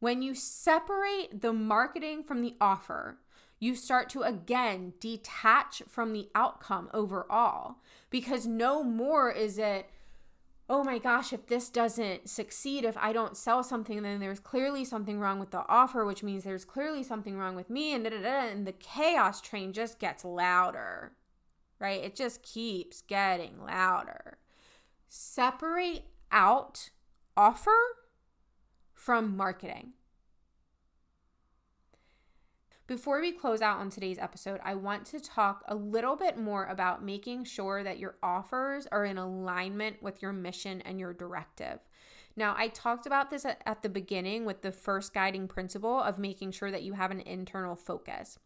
When 0.00 0.22
you 0.22 0.34
separate 0.34 1.42
the 1.42 1.52
marketing 1.52 2.24
from 2.24 2.40
the 2.40 2.54
offer, 2.58 3.18
you 3.60 3.74
start 3.74 4.08
to 4.08 4.22
again 4.22 4.94
detach 4.98 5.82
from 5.86 6.14
the 6.14 6.30
outcome 6.34 6.88
overall 6.94 7.76
because 8.08 8.46
no 8.46 8.82
more 8.82 9.30
is 9.30 9.58
it 9.58 9.90
oh 10.70 10.82
my 10.82 10.96
gosh, 10.96 11.34
if 11.34 11.48
this 11.48 11.68
doesn't 11.68 12.30
succeed, 12.30 12.86
if 12.86 12.96
I 12.96 13.12
don't 13.12 13.36
sell 13.36 13.62
something, 13.62 14.02
then 14.02 14.20
there's 14.20 14.40
clearly 14.40 14.86
something 14.86 15.20
wrong 15.20 15.38
with 15.38 15.50
the 15.50 15.68
offer, 15.68 16.06
which 16.06 16.22
means 16.22 16.44
there's 16.44 16.64
clearly 16.64 17.02
something 17.02 17.36
wrong 17.36 17.54
with 17.54 17.68
me, 17.68 17.92
and 17.92 18.04
da, 18.04 18.10
da, 18.10 18.22
da, 18.22 18.48
and 18.48 18.66
the 18.66 18.72
chaos 18.72 19.42
train 19.42 19.74
just 19.74 19.98
gets 19.98 20.24
louder, 20.24 21.12
right? 21.82 22.02
It 22.02 22.16
just 22.16 22.42
keeps 22.42 23.02
getting 23.02 23.60
louder. 23.60 24.38
Separate 25.08 26.04
out 26.30 26.90
offer 27.36 27.76
from 28.94 29.36
marketing. 29.36 29.94
Before 32.86 33.20
we 33.20 33.32
close 33.32 33.62
out 33.62 33.78
on 33.78 33.90
today's 33.90 34.18
episode, 34.18 34.60
I 34.62 34.74
want 34.74 35.06
to 35.06 35.20
talk 35.20 35.64
a 35.66 35.74
little 35.74 36.14
bit 36.14 36.38
more 36.38 36.66
about 36.66 37.04
making 37.04 37.44
sure 37.44 37.82
that 37.82 37.98
your 37.98 38.16
offers 38.22 38.86
are 38.92 39.04
in 39.04 39.18
alignment 39.18 40.02
with 40.02 40.22
your 40.22 40.32
mission 40.32 40.82
and 40.82 41.00
your 41.00 41.12
directive. 41.12 41.80
Now, 42.36 42.54
I 42.56 42.68
talked 42.68 43.06
about 43.06 43.30
this 43.30 43.44
at, 43.44 43.82
the 43.82 43.88
beginning 43.88 44.44
with 44.44 44.62
the 44.62 44.72
first 44.72 45.14
guiding 45.14 45.48
principle 45.48 46.00
of 46.00 46.18
making 46.18 46.52
sure 46.52 46.70
that 46.70 46.82
you 46.82 46.94
have 46.94 47.10
an 47.10 47.20
internal 47.20 47.76
focus. 47.76 48.38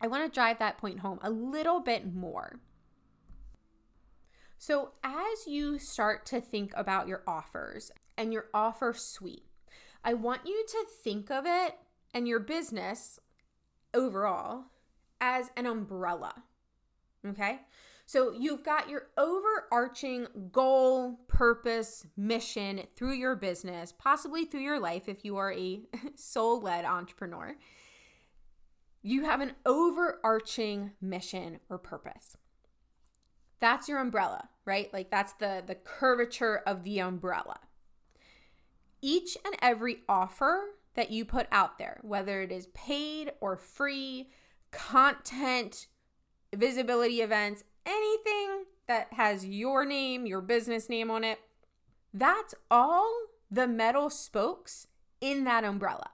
I 0.00 0.06
want 0.06 0.24
to 0.24 0.34
drive 0.34 0.58
that 0.58 0.78
point 0.78 1.00
home 1.00 1.18
a 1.22 1.30
little 1.30 1.80
bit 1.80 2.12
more. 2.12 2.60
So, 4.58 4.92
as 5.02 5.46
you 5.46 5.78
start 5.78 6.26
to 6.26 6.40
think 6.40 6.72
about 6.76 7.08
your 7.08 7.22
offers 7.26 7.90
and 8.18 8.32
your 8.32 8.46
offer 8.52 8.92
suite, 8.94 9.46
I 10.04 10.14
want 10.14 10.42
you 10.46 10.64
to 10.66 10.86
think 11.02 11.30
of 11.30 11.44
it 11.46 11.78
and 12.12 12.28
your 12.28 12.40
business 12.40 13.18
overall 13.94 14.64
as 15.20 15.50
an 15.56 15.66
umbrella. 15.66 16.44
Okay? 17.26 17.60
So 18.06 18.32
you've 18.32 18.64
got 18.64 18.88
your 18.88 19.06
overarching 19.16 20.26
goal, 20.50 21.20
purpose, 21.28 22.04
mission 22.16 22.82
through 22.96 23.12
your 23.12 23.36
business, 23.36 23.94
possibly 23.96 24.44
through 24.44 24.62
your 24.62 24.80
life 24.80 25.08
if 25.08 25.24
you 25.24 25.36
are 25.36 25.52
a 25.52 25.82
soul 26.16 26.60
led 26.60 26.84
entrepreneur. 26.84 27.56
You 29.02 29.24
have 29.24 29.40
an 29.40 29.52
overarching 29.64 30.92
mission 31.00 31.60
or 31.68 31.78
purpose. 31.78 32.36
That's 33.60 33.88
your 33.88 33.98
umbrella, 33.98 34.48
right? 34.64 34.92
Like 34.92 35.10
that's 35.10 35.34
the 35.34 35.62
the 35.66 35.74
curvature 35.74 36.62
of 36.66 36.84
the 36.84 37.00
umbrella. 37.00 37.60
Each 39.02 39.36
and 39.44 39.54
every 39.62 39.98
offer 40.08 40.74
that 40.94 41.10
you 41.10 41.24
put 41.24 41.46
out 41.50 41.78
there, 41.78 41.98
whether 42.02 42.42
it 42.42 42.52
is 42.52 42.66
paid 42.68 43.32
or 43.40 43.56
free, 43.56 44.30
content, 44.70 45.86
visibility 46.54 47.22
events, 47.22 47.64
anything 47.86 48.64
that 48.86 49.12
has 49.12 49.46
your 49.46 49.84
name, 49.84 50.26
your 50.26 50.40
business 50.40 50.88
name 50.88 51.10
on 51.10 51.24
it, 51.24 51.38
that's 52.12 52.54
all 52.70 53.10
the 53.50 53.68
metal 53.68 54.10
spokes 54.10 54.88
in 55.20 55.44
that 55.44 55.64
umbrella. 55.64 56.10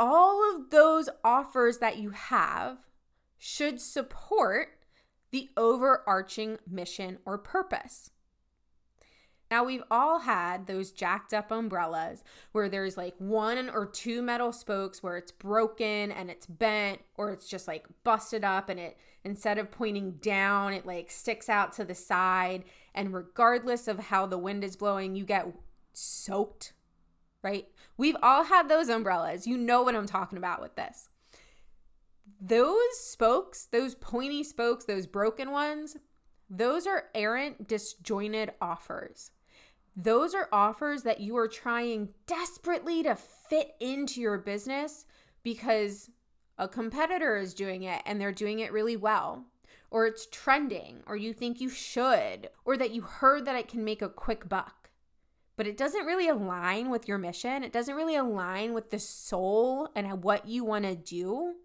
All 0.00 0.56
of 0.56 0.70
those 0.70 1.10
offers 1.22 1.76
that 1.78 1.98
you 1.98 2.10
have 2.10 2.78
should 3.36 3.82
support 3.82 4.68
the 5.30 5.50
overarching 5.58 6.56
mission 6.66 7.18
or 7.26 7.36
purpose. 7.36 8.10
Now, 9.50 9.64
we've 9.64 9.82
all 9.90 10.20
had 10.20 10.66
those 10.66 10.90
jacked 10.90 11.34
up 11.34 11.50
umbrellas 11.50 12.24
where 12.52 12.70
there's 12.70 12.96
like 12.96 13.14
one 13.18 13.68
or 13.68 13.84
two 13.84 14.22
metal 14.22 14.52
spokes 14.52 15.02
where 15.02 15.18
it's 15.18 15.32
broken 15.32 16.12
and 16.12 16.30
it's 16.30 16.46
bent, 16.46 17.00
or 17.16 17.30
it's 17.30 17.46
just 17.46 17.68
like 17.68 17.84
busted 18.02 18.42
up 18.42 18.70
and 18.70 18.80
it, 18.80 18.96
instead 19.22 19.58
of 19.58 19.70
pointing 19.70 20.12
down, 20.22 20.72
it 20.72 20.86
like 20.86 21.10
sticks 21.10 21.50
out 21.50 21.74
to 21.74 21.84
the 21.84 21.94
side. 21.94 22.64
And 22.94 23.12
regardless 23.12 23.86
of 23.86 23.98
how 23.98 24.24
the 24.24 24.38
wind 24.38 24.64
is 24.64 24.76
blowing, 24.76 25.14
you 25.14 25.26
get 25.26 25.52
soaked, 25.92 26.72
right? 27.42 27.66
We've 28.00 28.16
all 28.22 28.44
had 28.44 28.70
those 28.70 28.88
umbrellas. 28.88 29.46
You 29.46 29.58
know 29.58 29.82
what 29.82 29.94
I'm 29.94 30.06
talking 30.06 30.38
about 30.38 30.62
with 30.62 30.74
this. 30.74 31.10
Those 32.40 32.98
spokes, 32.98 33.66
those 33.66 33.94
pointy 33.94 34.42
spokes, 34.42 34.86
those 34.86 35.06
broken 35.06 35.50
ones, 35.50 35.98
those 36.48 36.86
are 36.86 37.08
errant, 37.14 37.68
disjointed 37.68 38.52
offers. 38.58 39.32
Those 39.94 40.34
are 40.34 40.48
offers 40.50 41.02
that 41.02 41.20
you 41.20 41.36
are 41.36 41.46
trying 41.46 42.14
desperately 42.26 43.02
to 43.02 43.14
fit 43.16 43.74
into 43.80 44.22
your 44.22 44.38
business 44.38 45.04
because 45.42 46.08
a 46.56 46.68
competitor 46.68 47.36
is 47.36 47.52
doing 47.52 47.82
it 47.82 48.00
and 48.06 48.18
they're 48.18 48.32
doing 48.32 48.60
it 48.60 48.72
really 48.72 48.96
well, 48.96 49.44
or 49.90 50.06
it's 50.06 50.26
trending, 50.32 51.02
or 51.06 51.16
you 51.18 51.34
think 51.34 51.60
you 51.60 51.68
should, 51.68 52.48
or 52.64 52.78
that 52.78 52.92
you 52.92 53.02
heard 53.02 53.44
that 53.44 53.56
it 53.56 53.68
can 53.68 53.84
make 53.84 54.00
a 54.00 54.08
quick 54.08 54.48
buck. 54.48 54.79
But 55.60 55.66
it 55.66 55.76
doesn't 55.76 56.06
really 56.06 56.26
align 56.26 56.88
with 56.88 57.06
your 57.06 57.18
mission. 57.18 57.62
It 57.62 57.70
doesn't 57.70 57.94
really 57.94 58.16
align 58.16 58.72
with 58.72 58.88
the 58.88 58.98
soul 58.98 59.90
and 59.94 60.22
what 60.22 60.48
you 60.48 60.64
want 60.64 60.86
to 60.86 60.94
do. 60.94 61.56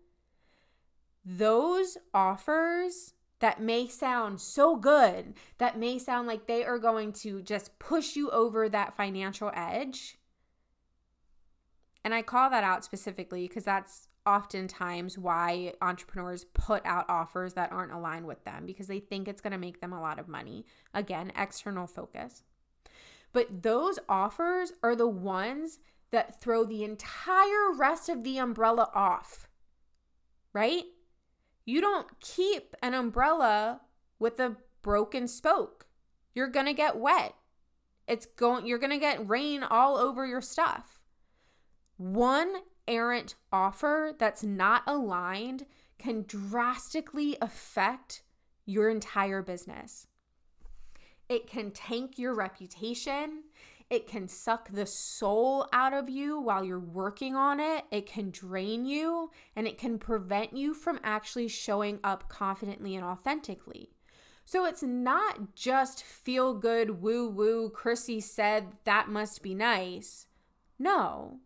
Those 1.23 1.97
offers 2.13 3.13
that 3.39 3.61
may 3.61 3.87
sound 3.87 4.41
so 4.41 4.75
good, 4.75 5.35
that 5.59 5.79
may 5.79 5.97
sound 5.97 6.27
like 6.27 6.45
they 6.45 6.65
are 6.65 6.77
going 6.77 7.13
to 7.13 7.41
just 7.41 7.79
push 7.79 8.17
you 8.17 8.29
over 8.31 8.67
that 8.67 8.97
financial 8.97 9.49
edge. 9.53 10.17
And 12.03 12.13
I 12.13 12.21
call 12.21 12.49
that 12.49 12.65
out 12.65 12.83
specifically 12.83 13.47
because 13.47 13.63
that's 13.63 14.09
oftentimes 14.25 15.17
why 15.17 15.71
entrepreneurs 15.81 16.43
put 16.53 16.85
out 16.85 17.09
offers 17.09 17.53
that 17.53 17.71
aren't 17.71 17.93
aligned 17.93 18.27
with 18.27 18.43
them 18.43 18.65
because 18.65 18.87
they 18.87 18.99
think 18.99 19.29
it's 19.29 19.39
going 19.39 19.53
to 19.53 19.57
make 19.57 19.79
them 19.79 19.93
a 19.93 20.01
lot 20.01 20.19
of 20.19 20.27
money. 20.27 20.65
Again, 20.93 21.31
external 21.37 21.87
focus. 21.87 22.43
But 23.35 23.63
those 23.63 23.99
offers 24.07 24.71
are 24.81 24.95
the 24.95 25.09
ones 25.09 25.79
that 26.11 26.39
throw 26.39 26.63
the 26.63 26.85
entire 26.85 27.69
rest 27.77 28.07
of 28.07 28.23
the 28.23 28.37
umbrella 28.37 28.89
off, 28.95 29.49
right? 30.53 30.85
You 31.65 31.81
don't 31.81 32.07
keep 32.21 32.77
an 32.81 32.93
umbrella 32.93 33.81
with 34.19 34.39
a 34.39 34.55
broken 34.81 35.27
spoke. 35.27 35.87
You're 36.33 36.47
going 36.47 36.67
to 36.67 36.73
get 36.73 36.95
wet. 36.95 37.35
It's 38.07 38.25
going 38.25 38.67
you're 38.67 38.79
going 38.79 38.91
to 38.91 38.97
get 38.97 39.27
rain 39.27 39.63
all 39.63 39.97
over 39.97 40.25
your 40.25 40.39
stuff. 40.39 41.03
One 41.97 42.53
errant 42.87 43.35
offer 43.51 44.13
that's 44.17 44.43
not 44.43 44.83
aligned 44.87 45.65
can 45.99 46.23
drastically 46.25 47.35
affect 47.41 48.21
your 48.65 48.89
entire 48.89 49.41
business. 49.41 50.07
It 51.27 51.47
can 51.47 51.71
tank 51.71 52.17
your 52.19 52.33
reputation. 52.33 53.43
It 53.89 54.07
can 54.07 54.27
suck 54.27 54.69
the 54.71 54.85
soul 54.85 55.67
out 55.71 55.93
of 55.93 56.09
you 56.09 56.39
while 56.39 56.63
you're 56.63 56.79
working 56.79 57.35
on 57.35 57.59
it. 57.59 57.85
It 57.91 58.07
can 58.07 58.31
drain 58.31 58.85
you 58.85 59.31
and 59.55 59.67
it 59.67 59.77
can 59.77 59.99
prevent 59.99 60.57
you 60.57 60.73
from 60.73 60.99
actually 61.03 61.47
showing 61.47 61.99
up 62.03 62.27
confidently 62.27 62.95
and 62.95 63.05
authentically. 63.05 63.91
So 64.43 64.65
it's 64.65 64.83
not 64.83 65.55
just 65.55 66.03
feel 66.03 66.53
good, 66.53 67.01
woo 67.01 67.27
woo, 67.27 67.69
Chrissy 67.69 68.21
said 68.21 68.73
that 68.83 69.09
must 69.09 69.41
be 69.41 69.55
nice. 69.55 70.27
No, 70.77 71.39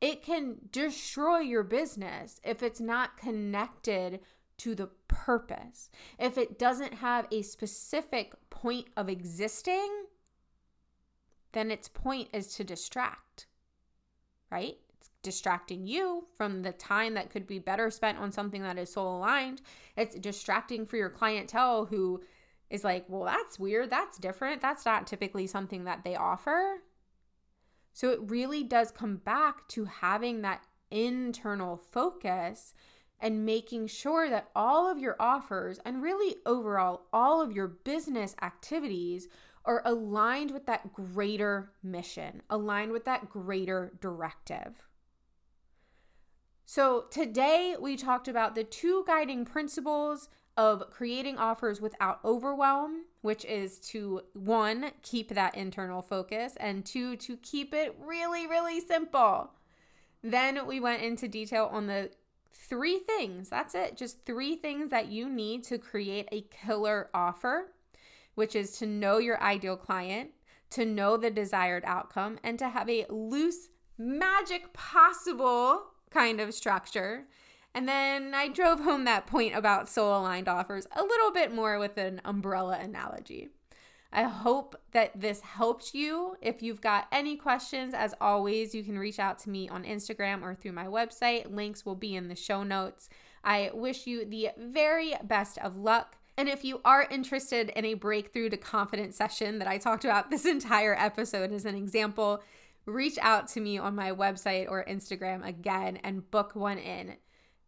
it 0.00 0.22
can 0.22 0.56
destroy 0.70 1.38
your 1.38 1.64
business 1.64 2.40
if 2.44 2.62
it's 2.62 2.80
not 2.80 3.16
connected 3.16 4.20
to 4.58 4.74
the 4.74 4.88
purpose. 5.08 5.90
If 6.18 6.38
it 6.38 6.58
doesn't 6.58 6.94
have 6.94 7.26
a 7.30 7.42
specific 7.42 8.34
point 8.50 8.86
of 8.96 9.08
existing, 9.08 10.06
then 11.52 11.70
its 11.70 11.88
point 11.88 12.28
is 12.32 12.54
to 12.56 12.64
distract, 12.64 13.46
right? 14.50 14.76
It's 14.98 15.10
distracting 15.22 15.86
you 15.86 16.26
from 16.36 16.62
the 16.62 16.72
time 16.72 17.14
that 17.14 17.30
could 17.30 17.46
be 17.46 17.58
better 17.58 17.90
spent 17.90 18.18
on 18.18 18.32
something 18.32 18.62
that 18.62 18.78
is 18.78 18.92
soul 18.92 19.18
aligned. 19.18 19.62
It's 19.96 20.16
distracting 20.16 20.86
for 20.86 20.96
your 20.96 21.10
clientele 21.10 21.86
who 21.86 22.22
is 22.70 22.84
like, 22.84 23.04
well, 23.08 23.24
that's 23.24 23.58
weird. 23.58 23.90
That's 23.90 24.18
different. 24.18 24.60
That's 24.60 24.84
not 24.84 25.06
typically 25.06 25.46
something 25.46 25.84
that 25.84 26.02
they 26.04 26.16
offer. 26.16 26.82
So 27.92 28.10
it 28.10 28.20
really 28.22 28.62
does 28.62 28.90
come 28.90 29.16
back 29.16 29.68
to 29.68 29.86
having 29.86 30.42
that 30.42 30.62
internal 30.90 31.76
focus 31.76 32.74
and 33.20 33.46
making 33.46 33.86
sure 33.86 34.28
that 34.28 34.50
all 34.54 34.90
of 34.90 34.98
your 34.98 35.16
offers 35.18 35.78
and 35.84 36.02
really 36.02 36.36
overall 36.44 37.06
all 37.12 37.40
of 37.40 37.52
your 37.52 37.66
business 37.66 38.36
activities 38.42 39.28
are 39.64 39.82
aligned 39.84 40.52
with 40.52 40.66
that 40.66 40.92
greater 40.92 41.72
mission, 41.82 42.42
aligned 42.48 42.92
with 42.92 43.04
that 43.04 43.28
greater 43.28 43.92
directive. 44.00 44.86
So, 46.64 47.04
today 47.10 47.76
we 47.78 47.96
talked 47.96 48.28
about 48.28 48.54
the 48.54 48.64
two 48.64 49.04
guiding 49.06 49.44
principles 49.44 50.28
of 50.56 50.90
creating 50.90 51.38
offers 51.38 51.80
without 51.80 52.20
overwhelm, 52.24 53.04
which 53.20 53.44
is 53.44 53.78
to 53.78 54.22
one, 54.32 54.92
keep 55.02 55.28
that 55.28 55.54
internal 55.54 56.02
focus, 56.02 56.54
and 56.58 56.84
two, 56.84 57.16
to 57.16 57.36
keep 57.36 57.74
it 57.74 57.96
really, 58.00 58.46
really 58.46 58.80
simple. 58.80 59.50
Then 60.22 60.66
we 60.66 60.80
went 60.80 61.02
into 61.02 61.28
detail 61.28 61.68
on 61.70 61.86
the 61.86 62.10
three 62.56 62.98
things. 62.98 63.48
That's 63.48 63.74
it. 63.74 63.96
Just 63.96 64.24
three 64.26 64.56
things 64.56 64.90
that 64.90 65.08
you 65.08 65.28
need 65.28 65.64
to 65.64 65.78
create 65.78 66.28
a 66.32 66.42
killer 66.50 67.10
offer 67.14 67.72
which 68.36 68.54
is 68.54 68.70
to 68.78 68.86
know 68.86 69.18
your 69.18 69.42
ideal 69.42 69.76
client, 69.76 70.30
to 70.70 70.84
know 70.84 71.16
the 71.16 71.30
desired 71.30 71.82
outcome, 71.84 72.38
and 72.44 72.58
to 72.60 72.68
have 72.68 72.88
a 72.88 73.06
loose, 73.08 73.70
magic 73.98 74.72
possible 74.72 75.82
kind 76.10 76.40
of 76.40 76.54
structure. 76.54 77.24
And 77.74 77.88
then 77.88 78.34
I 78.34 78.48
drove 78.48 78.80
home 78.80 79.04
that 79.04 79.26
point 79.26 79.56
about 79.56 79.88
soul 79.88 80.20
aligned 80.20 80.48
offers 80.48 80.86
a 80.94 81.02
little 81.02 81.32
bit 81.32 81.52
more 81.52 81.78
with 81.78 81.98
an 81.98 82.20
umbrella 82.24 82.78
analogy. 82.80 83.48
I 84.16 84.22
hope 84.22 84.80
that 84.92 85.20
this 85.20 85.42
helped 85.42 85.92
you. 85.92 86.38
If 86.40 86.62
you've 86.62 86.80
got 86.80 87.06
any 87.12 87.36
questions, 87.36 87.92
as 87.92 88.14
always, 88.18 88.74
you 88.74 88.82
can 88.82 88.98
reach 88.98 89.18
out 89.18 89.38
to 89.40 89.50
me 89.50 89.68
on 89.68 89.84
Instagram 89.84 90.40
or 90.40 90.54
through 90.54 90.72
my 90.72 90.86
website. 90.86 91.54
Links 91.54 91.84
will 91.84 91.94
be 91.94 92.16
in 92.16 92.28
the 92.28 92.34
show 92.34 92.62
notes. 92.62 93.10
I 93.44 93.70
wish 93.74 94.06
you 94.06 94.24
the 94.24 94.48
very 94.56 95.12
best 95.22 95.58
of 95.58 95.76
luck. 95.76 96.16
And 96.38 96.48
if 96.48 96.64
you 96.64 96.80
are 96.82 97.06
interested 97.10 97.68
in 97.76 97.84
a 97.84 97.92
breakthrough 97.92 98.48
to 98.48 98.56
confidence 98.56 99.16
session 99.16 99.58
that 99.58 99.68
I 99.68 99.76
talked 99.76 100.06
about 100.06 100.30
this 100.30 100.46
entire 100.46 100.96
episode 100.98 101.52
as 101.52 101.66
an 101.66 101.74
example, 101.74 102.42
reach 102.86 103.18
out 103.20 103.48
to 103.48 103.60
me 103.60 103.76
on 103.76 103.94
my 103.94 104.12
website 104.12 104.66
or 104.70 104.82
Instagram 104.86 105.46
again 105.46 105.98
and 106.02 106.30
book 106.30 106.56
one 106.56 106.78
in. 106.78 107.16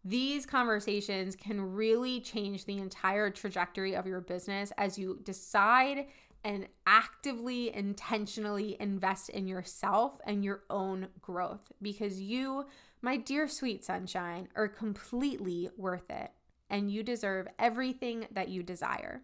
These 0.03 0.47
conversations 0.47 1.37
can 1.37 1.61
really 1.61 2.21
change 2.21 2.65
the 2.65 2.79
entire 2.79 3.29
trajectory 3.29 3.95
of 3.95 4.07
your 4.07 4.23
business 4.23 4.73
as 4.79 4.99
you 4.99 5.21
decide 5.23 6.07
and 6.45 6.69
actively, 6.87 7.75
intentionally 7.75 8.77
invest 8.81 9.29
in 9.31 9.47
yourself 9.47 10.19
and 10.27 10.45
your 10.45 10.63
own 10.71 11.09
growth 11.21 11.73
because 11.83 12.21
you, 12.21 12.67
my 13.03 13.17
dear 13.17 13.49
sweet 13.49 13.85
sunshine, 13.85 14.49
are 14.55 14.69
completely 14.69 15.69
worth 15.77 16.11
it 16.11 16.31
and 16.71 16.91
you 16.91 17.03
deserve 17.03 17.49
everything 17.59 18.27
that 18.31 18.49
you 18.49 18.63
desire. 18.63 19.23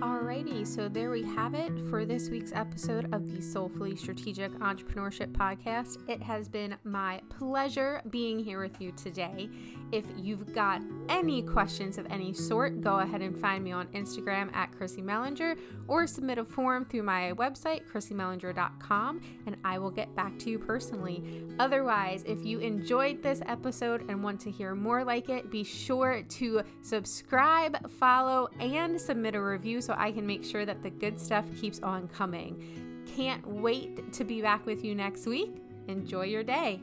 Alrighty, 0.00 0.66
so 0.66 0.90
there 0.90 1.10
we 1.10 1.22
have 1.22 1.54
it 1.54 1.72
for 1.88 2.04
this 2.04 2.28
week's 2.28 2.52
episode 2.52 3.14
of 3.14 3.32
the 3.32 3.40
Soulfully 3.40 3.96
Strategic 3.96 4.52
Entrepreneurship 4.58 5.32
Podcast. 5.32 6.06
It 6.06 6.22
has 6.22 6.50
been 6.50 6.76
my 6.84 7.22
pleasure 7.30 8.02
being 8.10 8.38
here 8.38 8.60
with 8.60 8.78
you 8.78 8.92
today. 8.92 9.48
If 9.92 10.04
you've 10.18 10.52
got 10.52 10.82
any 11.08 11.40
questions 11.40 11.96
of 11.96 12.06
any 12.10 12.34
sort, 12.34 12.82
go 12.82 12.98
ahead 12.98 13.22
and 13.22 13.40
find 13.40 13.64
me 13.64 13.72
on 13.72 13.86
Instagram 13.88 14.54
at 14.54 14.70
Chrissy 14.76 15.00
Mellinger 15.00 15.56
or 15.88 16.06
submit 16.06 16.36
a 16.36 16.44
form 16.44 16.84
through 16.84 17.04
my 17.04 17.32
website, 17.32 17.90
chrissymellinger.com, 17.90 19.22
and 19.46 19.56
I 19.64 19.78
will 19.78 19.92
get 19.92 20.14
back 20.14 20.38
to 20.40 20.50
you 20.50 20.58
personally. 20.58 21.46
Otherwise, 21.58 22.22
if 22.26 22.44
you 22.44 22.58
enjoyed 22.58 23.22
this 23.22 23.40
episode 23.46 24.10
and 24.10 24.22
want 24.22 24.40
to 24.40 24.50
hear 24.50 24.74
more 24.74 25.04
like 25.04 25.30
it, 25.30 25.50
be 25.50 25.64
sure 25.64 26.22
to 26.22 26.62
subscribe, 26.82 27.90
follow, 27.92 28.50
and 28.60 29.00
submit 29.00 29.34
a 29.34 29.40
review 29.40 29.80
so 29.86 29.94
I 29.96 30.10
can 30.10 30.26
make 30.26 30.44
sure 30.44 30.66
that 30.66 30.82
the 30.82 30.90
good 30.90 31.20
stuff 31.20 31.44
keeps 31.60 31.80
on 31.80 32.08
coming. 32.08 33.04
Can't 33.14 33.46
wait 33.46 34.12
to 34.14 34.24
be 34.24 34.42
back 34.42 34.66
with 34.66 34.84
you 34.84 34.94
next 34.96 35.26
week. 35.26 35.62
Enjoy 35.86 36.24
your 36.24 36.42
day. 36.42 36.82